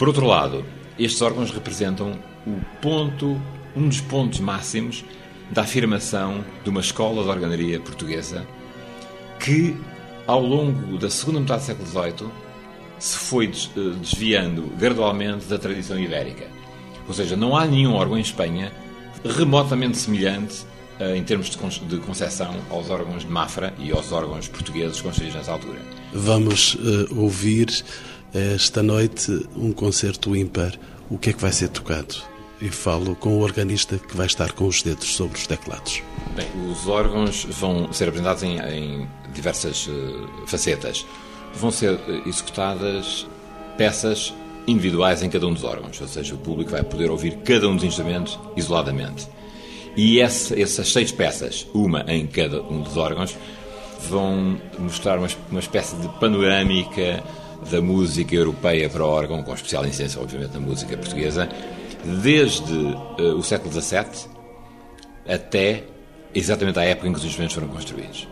Por 0.00 0.08
outro 0.08 0.26
lado, 0.26 0.64
estes 0.98 1.20
órgãos 1.20 1.50
representam 1.50 2.18
o 2.46 2.58
ponto, 2.80 3.38
um 3.76 3.86
dos 3.86 4.00
pontos 4.00 4.40
máximos 4.40 5.04
da 5.50 5.60
afirmação 5.60 6.42
de 6.64 6.70
uma 6.70 6.80
escola 6.80 7.22
de 7.22 7.28
organaria 7.28 7.78
portuguesa 7.78 8.46
que, 9.38 9.76
ao 10.26 10.40
longo 10.40 10.96
da 10.96 11.10
segunda 11.10 11.40
metade 11.40 11.60
do 11.60 11.66
século 11.66 11.86
XVIII, 11.86 12.30
se 12.98 13.18
foi 13.18 13.48
eh, 13.48 13.80
desviando 14.00 14.72
gradualmente 14.78 15.44
da 15.44 15.58
tradição 15.58 16.00
ibérica. 16.00 16.46
Ou 17.06 17.12
seja, 17.12 17.36
não 17.36 17.54
há 17.54 17.66
nenhum 17.66 17.92
órgão 17.92 18.16
em 18.16 18.22
Espanha 18.22 18.72
remotamente 19.22 19.98
semelhante 19.98 20.64
eh, 20.98 21.14
em 21.14 21.24
termos 21.24 21.50
de 21.50 21.96
concepção 21.98 22.54
aos 22.70 22.88
órgãos 22.88 23.22
de 23.22 23.30
Mafra 23.30 23.74
e 23.78 23.90
aos 23.90 24.12
órgãos 24.12 24.48
portugueses 24.48 24.98
construídos 24.98 25.36
nessa 25.36 25.52
altura. 25.52 25.78
Vamos 26.12 26.74
uh, 26.74 27.20
ouvir 27.20 27.68
esta 28.34 28.82
noite 28.82 29.46
um 29.56 29.72
concerto 29.72 30.34
ímpar. 30.36 30.72
O 31.10 31.18
que 31.18 31.30
é 31.30 31.32
que 31.32 31.40
vai 31.40 31.52
ser 31.52 31.68
tocado? 31.68 32.14
E 32.60 32.68
falo 32.68 33.16
com 33.16 33.38
o 33.38 33.40
organista 33.40 33.98
que 33.98 34.16
vai 34.16 34.26
estar 34.26 34.52
com 34.52 34.66
os 34.66 34.82
dedos 34.82 35.14
sobre 35.14 35.36
os 35.38 35.46
teclados. 35.46 36.02
Bem, 36.36 36.46
os 36.70 36.86
órgãos 36.86 37.44
vão 37.44 37.92
ser 37.92 38.08
apresentados 38.08 38.42
em, 38.42 38.58
em 38.58 39.08
diversas 39.32 39.86
uh, 39.86 40.46
facetas. 40.46 41.06
Vão 41.54 41.70
ser 41.70 41.94
uh, 41.94 42.28
executadas 42.28 43.26
peças 43.76 44.32
individuais 44.66 45.22
em 45.22 45.30
cada 45.30 45.46
um 45.46 45.54
dos 45.54 45.64
órgãos, 45.64 46.00
ou 46.00 46.06
seja, 46.06 46.34
o 46.34 46.38
público 46.38 46.70
vai 46.70 46.82
poder 46.82 47.10
ouvir 47.10 47.38
cada 47.38 47.68
um 47.68 47.74
dos 47.74 47.84
instrumentos 47.84 48.38
isoladamente. 48.56 49.26
E 49.96 50.20
essa, 50.20 50.60
essas 50.60 50.92
seis 50.92 51.10
peças, 51.10 51.66
uma 51.74 52.04
em 52.06 52.26
cada 52.26 52.62
um 52.62 52.82
dos 52.82 52.96
órgãos, 52.96 53.36
vão 54.08 54.60
mostrar 54.78 55.18
uma, 55.18 55.28
uma 55.50 55.60
espécie 55.60 55.96
de 55.96 56.08
panorâmica 56.20 57.24
da 57.70 57.80
música 57.80 58.34
europeia 58.34 58.88
para 58.88 59.04
órgão, 59.04 59.42
com 59.42 59.54
especial 59.54 59.86
incidência, 59.86 60.20
obviamente, 60.20 60.52
na 60.54 60.60
música 60.60 60.96
portuguesa, 60.96 61.48
desde 62.22 62.74
uh, 62.74 63.36
o 63.36 63.42
século 63.42 63.72
XVII 63.72 64.28
até 65.28 65.84
exatamente 66.34 66.78
à 66.78 66.84
época 66.84 67.08
em 67.08 67.12
que 67.12 67.18
os 67.18 67.24
instrumentos 67.24 67.54
foram 67.54 67.68
construídos. 67.68 68.28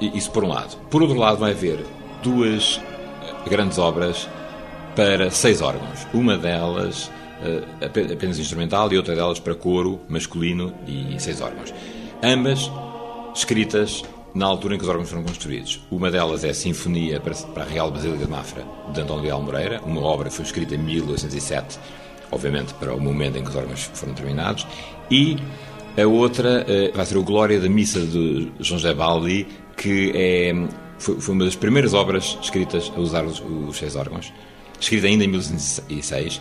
E, 0.00 0.16
isso 0.16 0.30
por 0.30 0.44
um 0.44 0.48
lado. 0.48 0.76
Por 0.90 1.02
outro 1.02 1.16
lado, 1.16 1.38
vai 1.38 1.52
haver 1.52 1.84
duas 2.22 2.80
eh, 3.22 3.48
grandes 3.48 3.78
obras 3.78 4.28
para 4.94 5.30
seis 5.30 5.62
órgãos. 5.62 6.06
Uma 6.12 6.36
delas 6.36 7.06
uh, 7.06 7.84
apenas 8.12 8.38
instrumental 8.38 8.92
e 8.92 8.96
outra 8.96 9.14
delas 9.14 9.40
para 9.40 9.54
coro 9.54 10.00
masculino 10.08 10.74
e 10.86 11.18
seis 11.18 11.40
órgãos. 11.40 11.72
Ambas 12.22 12.70
escritas 13.34 14.04
na 14.34 14.46
altura 14.46 14.74
em 14.74 14.78
que 14.78 14.84
os 14.84 14.88
órgãos 14.88 15.10
foram 15.10 15.22
construídos. 15.22 15.80
Uma 15.90 16.10
delas 16.10 16.44
é 16.44 16.50
a 16.50 16.54
Sinfonia 16.54 17.20
para 17.20 17.62
a 17.62 17.66
Real 17.66 17.90
Basílica 17.90 18.24
de 18.24 18.30
Mafra, 18.30 18.64
de 18.92 19.00
António 19.00 19.24
Leal 19.24 19.42
Moreira, 19.42 19.80
uma 19.84 20.00
obra 20.00 20.28
que 20.28 20.36
foi 20.36 20.44
escrita 20.44 20.74
em 20.74 20.78
1807, 20.78 21.78
obviamente 22.30 22.72
para 22.74 22.94
o 22.94 23.00
momento 23.00 23.38
em 23.38 23.42
que 23.42 23.50
os 23.50 23.56
órgãos 23.56 23.90
foram 23.92 24.14
terminados, 24.14 24.66
e 25.10 25.36
a 26.00 26.06
outra 26.06 26.64
uh, 26.64 26.96
vai 26.96 27.04
ser 27.04 27.18
o 27.18 27.22
Glória 27.22 27.60
da 27.60 27.68
Missa 27.68 28.00
de 28.00 28.50
João 28.60 28.78
José 28.78 28.94
Baldi, 28.94 29.46
que 29.76 30.12
é, 30.14 30.52
foi, 30.98 31.20
foi, 31.20 31.34
uma 31.34 31.44
das 31.44 31.56
primeiras 31.56 31.92
obras 31.92 32.38
escritas 32.40 32.90
a 32.96 33.00
usar 33.00 33.24
os, 33.24 33.40
os 33.40 33.76
seis 33.76 33.96
órgãos, 33.96 34.32
escrita 34.80 35.06
ainda 35.06 35.24
em 35.24 35.28
1806, 35.28 36.40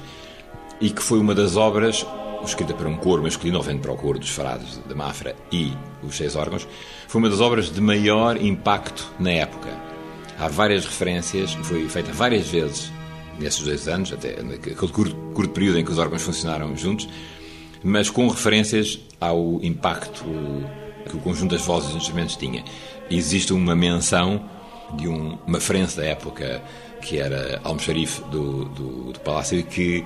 e 0.80 0.90
que 0.90 1.02
foi 1.02 1.20
uma 1.20 1.36
das 1.36 1.58
obras 1.58 2.06
escrita 2.46 2.74
para 2.74 2.88
um 2.88 2.96
coro 2.96 3.22
masculino, 3.24 3.62
vendo 3.62 3.82
para 3.82 3.92
o 3.92 3.98
coro 3.98 4.18
dos 4.18 4.30
farados 4.30 4.80
da 4.88 4.96
Mafra 4.96 5.36
e 5.52 5.74
os 6.04 6.16
seis 6.16 6.36
órgãos, 6.36 6.68
foi 7.12 7.20
uma 7.20 7.30
das 7.30 7.42
obras 7.42 7.70
de 7.70 7.82
maior 7.82 8.42
impacto 8.42 9.12
na 9.20 9.32
época. 9.32 9.70
Há 10.40 10.48
várias 10.48 10.86
referências, 10.86 11.52
foi 11.56 11.90
feita 11.90 12.10
várias 12.14 12.48
vezes 12.48 12.90
nesses 13.38 13.62
dois 13.64 13.86
anos, 13.90 14.14
até 14.14 14.42
naquele 14.42 14.76
curto, 14.76 15.14
curto 15.34 15.54
período 15.54 15.78
em 15.78 15.84
que 15.84 15.92
os 15.92 15.98
órgãos 15.98 16.22
funcionaram 16.22 16.74
juntos, 16.78 17.10
mas 17.84 18.10
com 18.10 18.30
referências 18.30 18.98
ao 19.20 19.60
impacto 19.62 20.24
que 21.10 21.18
o 21.18 21.20
conjunto 21.20 21.52
das 21.52 21.66
vozes 21.66 21.94
e 21.94 21.98
instrumentos 21.98 22.38
tinha. 22.38 22.64
Existe 23.10 23.52
uma 23.52 23.76
menção 23.76 24.50
de 24.94 25.10
um, 25.10 25.38
uma 25.46 25.60
frente 25.60 25.98
da 25.98 26.06
época 26.06 26.64
que 27.02 27.18
era 27.18 27.60
almoxarife 27.66 28.22
do, 28.30 28.64
do, 28.64 29.12
do 29.12 29.20
Palácio 29.20 29.62
que 29.64 30.06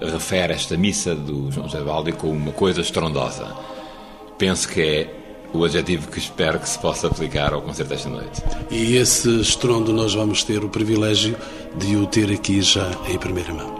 refere 0.00 0.54
esta 0.54 0.76
missa 0.76 1.14
do 1.14 1.52
João 1.52 1.68
José 1.68 1.84
Baldi 1.84 2.10
como 2.10 2.32
uma 2.32 2.52
coisa 2.52 2.80
estrondosa. 2.80 3.56
penso 4.36 4.68
que 4.68 4.80
é 4.80 5.25
o 5.52 5.64
adjetivo 5.64 6.08
que 6.08 6.18
espero 6.18 6.58
que 6.58 6.68
se 6.68 6.78
possa 6.78 7.06
aplicar 7.06 7.52
ao 7.52 7.62
concerto 7.62 7.90
desta 7.90 8.08
noite. 8.08 8.42
E 8.70 8.96
esse 8.96 9.40
estrondo 9.40 9.92
nós 9.92 10.14
vamos 10.14 10.42
ter 10.42 10.64
o 10.64 10.68
privilégio 10.68 11.36
de 11.76 11.96
o 11.96 12.06
ter 12.06 12.30
aqui 12.30 12.62
já 12.62 12.90
em 13.08 13.18
primeira 13.18 13.52
mão. 13.52 13.74